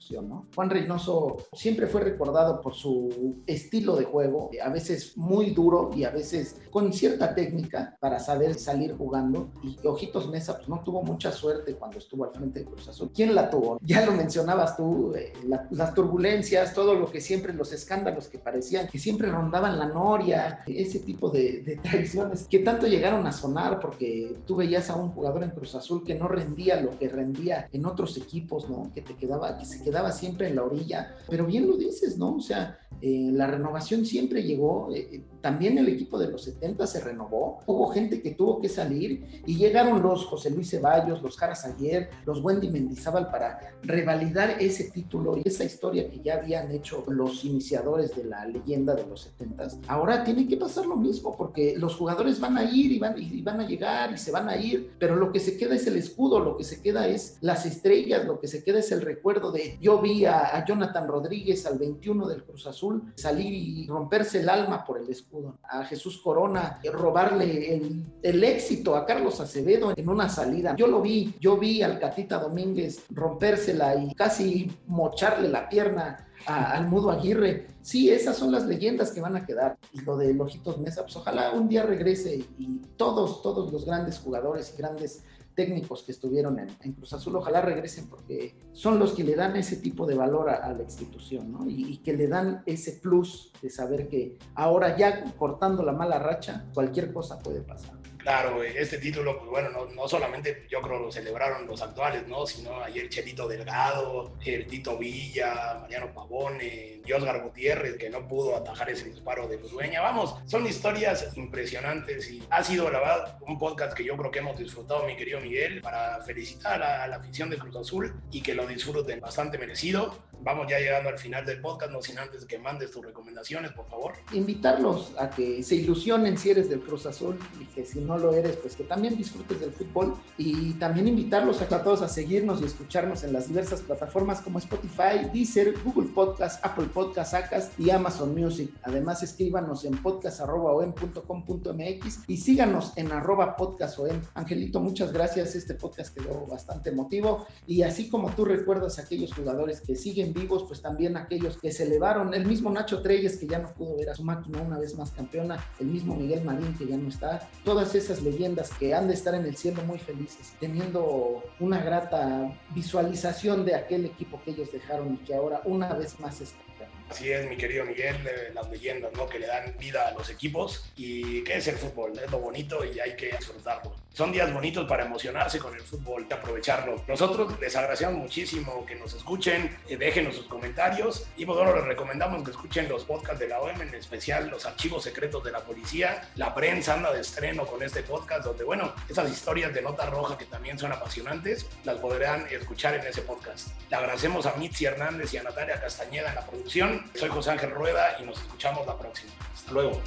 Juan 0.53 0.69
Reynoso 0.69 1.37
siempre 1.53 1.87
fue 1.87 2.01
recordado 2.01 2.61
por 2.61 2.75
su 2.75 3.41
estilo 3.47 3.95
de 3.95 4.05
juego, 4.05 4.44
a 4.63 4.69
veces 4.69 5.17
muy 5.17 5.51
duro 5.51 5.91
y 5.95 6.03
a 6.03 6.09
veces 6.09 6.57
con 6.71 6.91
cierta 6.93 7.33
técnica 7.33 7.97
para 7.99 8.19
saber 8.19 8.55
salir 8.55 8.95
jugando. 8.97 9.51
Y 9.63 9.77
Ojitos 9.85 10.29
Mesa 10.29 10.57
pues, 10.57 10.69
no 10.69 10.81
tuvo 10.83 11.03
mucha 11.03 11.31
suerte 11.31 11.75
cuando 11.75 11.97
estuvo 11.97 12.25
al 12.25 12.31
frente 12.31 12.59
de 12.59 12.65
Cruz 12.65 12.87
Azul. 12.87 13.11
¿Quién 13.13 13.35
la 13.35 13.49
tuvo? 13.49 13.79
Ya 13.85 14.05
lo 14.05 14.11
mencionabas 14.11 14.75
tú, 14.75 15.13
eh, 15.15 15.31
las 15.71 15.93
turbulencias, 15.93 16.73
todo 16.73 16.95
lo 16.95 17.09
que 17.09 17.21
siempre, 17.21 17.53
los 17.53 17.71
escándalos 17.71 18.27
que 18.27 18.39
parecían, 18.39 18.87
que 18.87 18.99
siempre 18.99 19.29
rondaban 19.29 19.79
la 19.79 19.85
noria, 19.85 20.63
ese 20.67 20.99
tipo 20.99 21.29
de, 21.29 21.61
de 21.61 21.77
traiciones 21.83 22.47
que 22.49 22.59
tanto 22.59 22.87
llegaron 22.87 23.25
a 23.25 23.31
sonar 23.31 23.79
porque 23.79 24.35
tú 24.45 24.55
veías 24.57 24.89
a 24.89 24.95
un 24.95 25.11
jugador 25.11 25.43
en 25.43 25.51
Cruz 25.51 25.75
Azul 25.75 26.03
que 26.03 26.15
no 26.15 26.27
rendía 26.27 26.81
lo 26.81 26.97
que 26.97 27.07
rendía 27.07 27.69
en 27.71 27.85
otros 27.85 28.17
equipos, 28.17 28.69
¿no? 28.69 28.91
Que 28.93 29.01
te 29.01 29.15
quedaba, 29.15 29.57
que 29.57 29.65
se 29.65 29.83
quedaba 29.83 30.11
siempre 30.11 30.49
en 30.49 30.55
la 30.55 30.63
orilla, 30.63 31.15
pero 31.29 31.45
bien 31.45 31.67
lo 31.67 31.77
dices, 31.77 32.17
¿no? 32.17 32.35
O 32.35 32.41
sea, 32.41 32.79
eh, 33.07 33.29
la 33.31 33.45
renovación 33.45 34.03
siempre 34.03 34.41
llegó, 34.41 34.89
eh, 34.91 35.07
eh, 35.11 35.21
también 35.39 35.77
el 35.77 35.87
equipo 35.89 36.17
de 36.17 36.27
los 36.27 36.43
70 36.45 36.87
se 36.87 37.01
renovó, 37.01 37.59
hubo 37.67 37.89
gente 37.89 38.19
que 38.19 38.31
tuvo 38.31 38.59
que 38.59 38.67
salir 38.67 39.43
y 39.45 39.57
llegaron 39.57 40.01
los 40.01 40.25
José 40.25 40.49
Luis 40.49 40.71
Ceballos, 40.71 41.21
los 41.21 41.37
Jaras 41.37 41.65
Ayer, 41.65 42.09
los 42.25 42.43
Wendy 42.43 42.67
Mendizábal 42.67 43.29
para 43.29 43.75
revalidar 43.83 44.55
ese 44.59 44.85
título 44.85 45.37
y 45.37 45.43
esa 45.45 45.63
historia 45.63 46.09
que 46.09 46.19
ya 46.23 46.37
habían 46.37 46.71
hecho 46.71 47.03
los 47.07 47.45
iniciadores 47.45 48.15
de 48.15 48.23
la 48.23 48.43
leyenda 48.47 48.95
de 48.95 49.05
los 49.05 49.21
70. 49.21 49.67
Ahora 49.87 50.23
tiene 50.23 50.47
que 50.47 50.57
pasar 50.57 50.87
lo 50.87 50.95
mismo 50.95 51.37
porque 51.37 51.75
los 51.77 51.95
jugadores 51.95 52.39
van 52.39 52.57
a 52.57 52.63
ir 52.63 52.91
y 52.91 52.97
van, 52.97 53.59
a 53.59 53.67
llegar 53.67 54.11
y 54.13 54.17
se 54.17 54.31
van 54.31 54.49
a 54.49 54.57
ir, 54.57 54.95
pero 54.97 55.15
lo 55.15 55.31
que 55.31 55.39
se 55.39 55.57
queda 55.59 55.75
es 55.75 55.85
el 55.85 55.97
escudo, 55.97 56.39
lo 56.39 56.57
que 56.57 56.63
se 56.63 56.81
queda 56.81 57.07
es 57.07 57.37
las 57.41 57.67
estrellas, 57.67 58.25
lo 58.25 58.39
que 58.39 58.47
se 58.47 58.63
queda 58.63 58.79
es 58.79 58.91
el 58.91 59.01
recuerdo 59.01 59.51
de 59.51 59.77
yo 59.79 60.01
vi 60.01 60.25
a 60.25 60.65
Jonathan 60.65 61.07
Rodríguez 61.07 61.67
al 61.67 61.77
21 61.77 62.27
del 62.27 62.43
Cruz 62.43 62.65
Azul 62.65 62.94
salir 63.15 63.53
y 63.53 63.87
romperse 63.87 64.39
el 64.39 64.49
alma 64.49 64.83
por 64.83 64.99
el 64.99 65.09
escudo. 65.09 65.59
A 65.63 65.83
Jesús 65.85 66.19
Corona 66.23 66.79
robarle 66.91 67.75
el, 68.21 68.43
éxito 68.43 68.95
a 68.95 69.05
Carlos 69.05 69.39
Acevedo 69.39 69.93
en 69.95 70.09
una 70.09 70.29
salida. 70.29 70.75
Yo 70.75 70.87
lo 70.87 71.01
vi, 71.01 71.35
yo 71.39 71.57
vi 71.57 71.81
al 71.81 71.99
Catita 71.99 72.37
Domínguez 72.37 73.05
rompérsela 73.09 73.95
y 73.95 74.13
casi 74.13 74.71
mocharle 74.87 75.49
la 75.49 75.67
pierna 75.67 76.27
al 76.45 76.87
Mudo 76.87 77.11
Aguirre. 77.11 77.67
Sí, 77.81 78.09
esas 78.09 78.37
son 78.37 78.51
las 78.51 78.65
leyendas 78.65 79.11
que 79.11 79.21
van 79.21 79.35
a 79.35 79.45
quedar. 79.45 79.77
Y 79.93 80.01
lo 80.01 80.17
de 80.17 80.33
Lojitos 80.33 80.77
Mesa, 80.79 81.03
pues 81.03 81.15
ojalá 81.15 81.51
un 81.51 81.67
día 81.67 81.83
regrese 81.83 82.45
y 82.57 82.81
todos, 82.97 83.41
todos 83.41 83.71
los 83.71 83.85
grandes 83.85 84.19
jugadores 84.19 84.73
y 84.73 84.77
grandes 84.77 85.23
técnicos 85.55 86.03
que 86.03 86.11
estuvieron 86.11 86.59
en, 86.59 86.93
Cruz 86.93 87.13
Azul, 87.13 87.35
ojalá 87.37 87.61
regresen 87.61 88.07
porque 88.07 88.55
son 88.73 88.99
los 88.99 89.13
que 89.13 89.23
le 89.23 89.35
dan 89.35 89.55
ese 89.55 89.77
tipo 89.77 90.05
de 90.05 90.15
valor 90.15 90.49
a, 90.49 90.71
la 90.73 90.83
institución, 90.83 91.51
¿no? 91.51 91.67
Y, 91.67 91.93
y, 91.93 91.97
que 91.97 92.13
le 92.13 92.27
dan 92.27 92.61
ese 92.65 92.93
plus 92.93 93.51
de 93.61 93.69
saber 93.69 94.07
que 94.07 94.37
ahora 94.53 94.97
ya 94.97 95.23
cortando 95.37 95.83
la 95.83 95.93
mala 95.93 96.19
racha, 96.19 96.65
cualquier 96.73 97.13
cosa 97.13 97.39
puede 97.39 97.61
pasar. 97.61 97.95
Claro, 98.25 98.63
este 98.63 98.97
título, 98.97 99.37
pues 99.37 99.51
bueno, 99.51 99.69
no, 99.69 99.85
no, 99.85 100.07
solamente 100.07 100.65
yo 100.67 100.81
creo 100.81 100.97
lo 100.97 101.11
celebraron 101.11 101.67
los 101.67 101.79
actuales, 101.83 102.27
¿no? 102.27 102.47
Sino 102.47 102.81
ayer 102.81 103.07
Chelito 103.07 103.47
Delgado, 103.47 104.33
el 104.43 104.65
Tito 104.65 104.97
Villa, 104.97 105.77
Mariano 105.79 106.11
Pavone, 106.11 107.03
Osgar 107.15 107.43
Gutiérrez, 107.43 107.97
que 107.97 108.09
no 108.09 108.27
pudo 108.27 108.55
atajar 108.55 108.89
ese 108.89 109.11
disparo 109.11 109.47
de 109.47 109.59
Ludueña. 109.59 110.01
Vamos, 110.01 110.37
son 110.47 110.65
historias 110.65 111.37
impresionantes 111.37 112.31
y 112.31 112.41
ha 112.49 112.63
sido, 112.63 112.89
la 112.89 112.97
verdad, 112.97 113.37
un 113.41 113.59
podcast 113.59 113.95
que 113.95 114.03
yo 114.03 114.17
creo 114.17 114.31
que 114.31 114.39
hemos 114.39 114.57
disfrutado, 114.57 115.05
mi 115.05 115.15
querido 115.15 115.39
Miguel, 115.39 115.81
para 115.81 116.19
felicitar 116.23 116.81
a 116.81 117.07
la 117.07 117.17
afición 117.17 117.51
de 117.51 117.59
Cruz 117.59 117.75
Azul 117.75 118.11
y 118.31 118.41
que 118.41 118.55
lo 118.55 118.65
disfruten 118.65 119.19
bastante 119.19 119.59
merecido. 119.59 120.25
Vamos 120.41 120.67
ya 120.69 120.79
llegando 120.79 121.09
al 121.09 121.17
final 121.17 121.45
del 121.45 121.61
podcast, 121.61 121.91
no 121.91 122.01
sin 122.01 122.19
antes 122.19 122.45
que 122.45 122.59
mandes 122.59 122.91
tus 122.91 123.05
recomendaciones, 123.05 123.71
por 123.71 123.87
favor. 123.87 124.13
Invitarlos 124.33 125.13
a 125.17 125.29
que 125.29 125.63
se 125.63 125.75
ilusionen 125.75 126.37
si 126.37 126.49
eres 126.49 126.69
del 126.69 126.81
Cruz 126.81 127.05
Azul 127.05 127.39
y 127.59 127.65
que 127.65 127.85
si 127.85 127.99
no 127.99 128.14
lo 128.17 128.33
eres, 128.33 128.57
pues 128.57 128.75
que 128.75 128.83
también 128.83 129.17
disfrutes 129.17 129.59
del 129.59 129.71
fútbol 129.71 130.15
y 130.37 130.73
también 130.73 131.07
invitarlos 131.07 131.61
a 131.61 131.67
todos 131.67 132.01
a 132.01 132.07
seguirnos 132.07 132.61
y 132.61 132.65
escucharnos 132.65 133.23
en 133.23 133.33
las 133.33 133.47
diversas 133.47 133.81
plataformas 133.81 134.41
como 134.41 134.59
Spotify, 134.59 135.29
Deezer, 135.33 135.75
Google 135.83 136.09
Podcast, 136.13 136.63
Apple 136.65 136.87
Podcast, 136.93 137.33
Acas 137.33 137.71
y 137.77 137.89
Amazon 137.89 138.35
Music. 138.35 138.71
Además, 138.83 139.23
escríbanos 139.23 139.85
en 139.85 139.97
podcast.com.mx 140.01 142.19
y 142.27 142.37
síganos 142.37 142.93
en 142.97 143.11
arroba 143.11 143.55
podcastom. 143.55 144.21
Angelito, 144.33 144.79
muchas 144.79 145.11
gracias. 145.11 145.55
Este 145.55 145.73
podcast 145.73 146.15
quedó 146.15 146.45
bastante 146.45 146.89
emotivo 146.89 147.45
y 147.65 147.83
así 147.83 148.09
como 148.09 148.29
tú 148.31 148.45
recuerdas 148.45 148.99
a 148.99 149.03
aquellos 149.03 149.33
jugadores 149.33 149.81
que 149.81 149.95
siguen 149.95 150.33
vivos, 150.33 150.65
pues 150.67 150.81
también 150.81 151.17
aquellos 151.17 151.57
que 151.57 151.71
se 151.71 151.83
elevaron. 151.83 152.33
El 152.33 152.45
mismo 152.45 152.69
Nacho 152.69 153.01
Treyes, 153.01 153.37
que 153.37 153.47
ya 153.47 153.59
no 153.59 153.73
pudo 153.73 153.97
ver 153.97 154.09
a 154.09 154.15
su 154.15 154.23
máquina 154.23 154.61
una 154.61 154.77
vez 154.77 154.95
más 154.95 155.11
campeona, 155.11 155.63
el 155.79 155.87
mismo 155.87 156.15
Miguel 156.15 156.43
Marín, 156.43 156.75
que 156.77 156.87
ya 156.87 156.97
no 156.97 157.09
está. 157.09 157.47
Todas 157.63 157.95
esas 157.95 158.04
leyendas 158.21 158.71
que 158.71 158.93
han 158.93 159.07
de 159.07 159.13
estar 159.13 159.35
en 159.35 159.45
el 159.45 159.55
cielo 159.55 159.81
muy 159.83 159.99
felices, 159.99 160.53
teniendo 160.59 161.43
una 161.59 161.81
grata 161.83 162.57
visualización 162.71 163.65
de 163.65 163.75
aquel 163.75 164.05
equipo 164.05 164.41
que 164.43 164.51
ellos 164.51 164.71
dejaron 164.71 165.15
y 165.15 165.17
que 165.25 165.35
ahora 165.35 165.61
una 165.65 165.93
vez 165.93 166.19
más 166.19 166.41
está 166.41 166.65
Así 167.09 167.31
es, 167.31 167.47
mi 167.47 167.55
querido 167.55 167.85
Miguel, 167.85 168.15
eh, 168.25 168.51
las 168.53 168.69
leyendas 168.69 169.11
¿no? 169.13 169.27
que 169.27 169.39
le 169.39 169.47
dan 169.47 169.75
vida 169.77 170.07
a 170.07 170.11
los 170.13 170.29
equipos 170.29 170.85
y 170.95 171.43
qué 171.43 171.57
es 171.57 171.67
el 171.67 171.75
fútbol, 171.75 172.17
es 172.17 172.31
lo 172.31 172.39
bonito 172.39 172.83
y 172.83 172.99
hay 172.99 173.15
que 173.15 173.27
disfrutarlo. 173.37 173.93
Son 174.15 174.31
días 174.31 174.53
bonitos 174.53 174.87
para 174.87 175.03
emocionarse 175.03 175.59
con 175.59 175.75
el 175.75 175.81
fútbol 175.81 176.25
aprovecharlo. 176.31 177.03
Nosotros 177.05 177.59
les 177.59 177.75
agradecemos 177.75 178.15
muchísimo 178.15 178.85
que 178.85 178.95
nos 178.95 179.13
escuchen, 179.13 179.77
eh, 179.89 179.97
déjenos 179.97 180.37
sus 180.37 180.45
comentarios 180.45 181.27
y 181.35 181.45
pues, 181.45 181.57
bueno, 181.57 181.75
les 181.75 181.83
recomendamos 181.83 182.41
que 182.45 182.51
escuchen 182.51 182.87
los 182.87 183.03
podcasts 183.03 183.41
de 183.41 183.49
la 183.49 183.59
OEM, 183.59 183.81
en 183.81 183.93
especial 183.93 184.49
los 184.49 184.65
archivos 184.65 185.03
secretos 185.03 185.43
de 185.43 185.51
la 185.51 185.59
policía. 185.59 186.29
La 186.35 186.55
prensa 186.55 186.93
anda 186.93 187.11
de 187.11 187.19
estreno 187.19 187.65
con 187.65 187.83
este 187.83 188.03
podcast 188.03 188.45
donde, 188.45 188.63
bueno, 188.63 188.93
esas 189.09 189.29
historias 189.29 189.73
de 189.73 189.81
nota 189.81 190.05
roja 190.05 190.37
que 190.37 190.45
también 190.45 190.79
son 190.79 190.93
apasionantes, 190.93 191.65
las 191.83 191.97
podrán 191.97 192.47
escuchar 192.49 192.95
en 192.95 193.05
ese 193.05 193.21
podcast. 193.21 193.67
Le 193.89 193.97
agradecemos 193.97 194.45
a 194.45 194.55
Mitzi 194.55 194.85
Hernández 194.85 195.33
y 195.33 195.37
a 195.39 195.43
Natalia 195.43 195.81
Castañeda 195.81 196.29
en 196.29 196.35
la 196.35 196.45
producción 196.45 197.03
soy 197.15 197.27
José 197.27 197.51
Ángel 197.51 197.71
Rueda 197.71 198.15
y 198.21 198.23
nos 198.23 198.39
escuchamos 198.39 198.87
la 198.87 198.97
próxima. 198.97 199.33
Hasta 199.53 199.73
luego. 199.73 200.01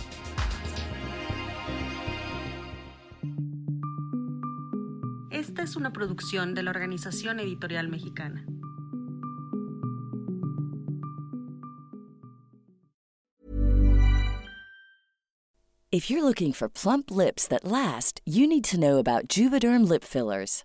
Es 5.69 5.77
una 5.77 5.93
producción 5.93 6.55
de 6.55 6.63
la 6.63 6.71
Organización 6.71 7.41
Editorial 7.41 7.89
Mexicana. 7.89 8.47
If 15.93 16.09
you're 16.09 16.23
looking 16.23 16.55
for 16.55 16.71
plump 16.71 17.11
lips 17.11 17.47
that 17.49 17.65
last, 17.65 18.23
you 18.25 18.47
need 18.47 18.65
to 18.65 18.79
know 18.79 18.97
about 18.97 19.29
Juvederm 19.29 19.87
lip 19.87 20.05
fillers. 20.05 20.65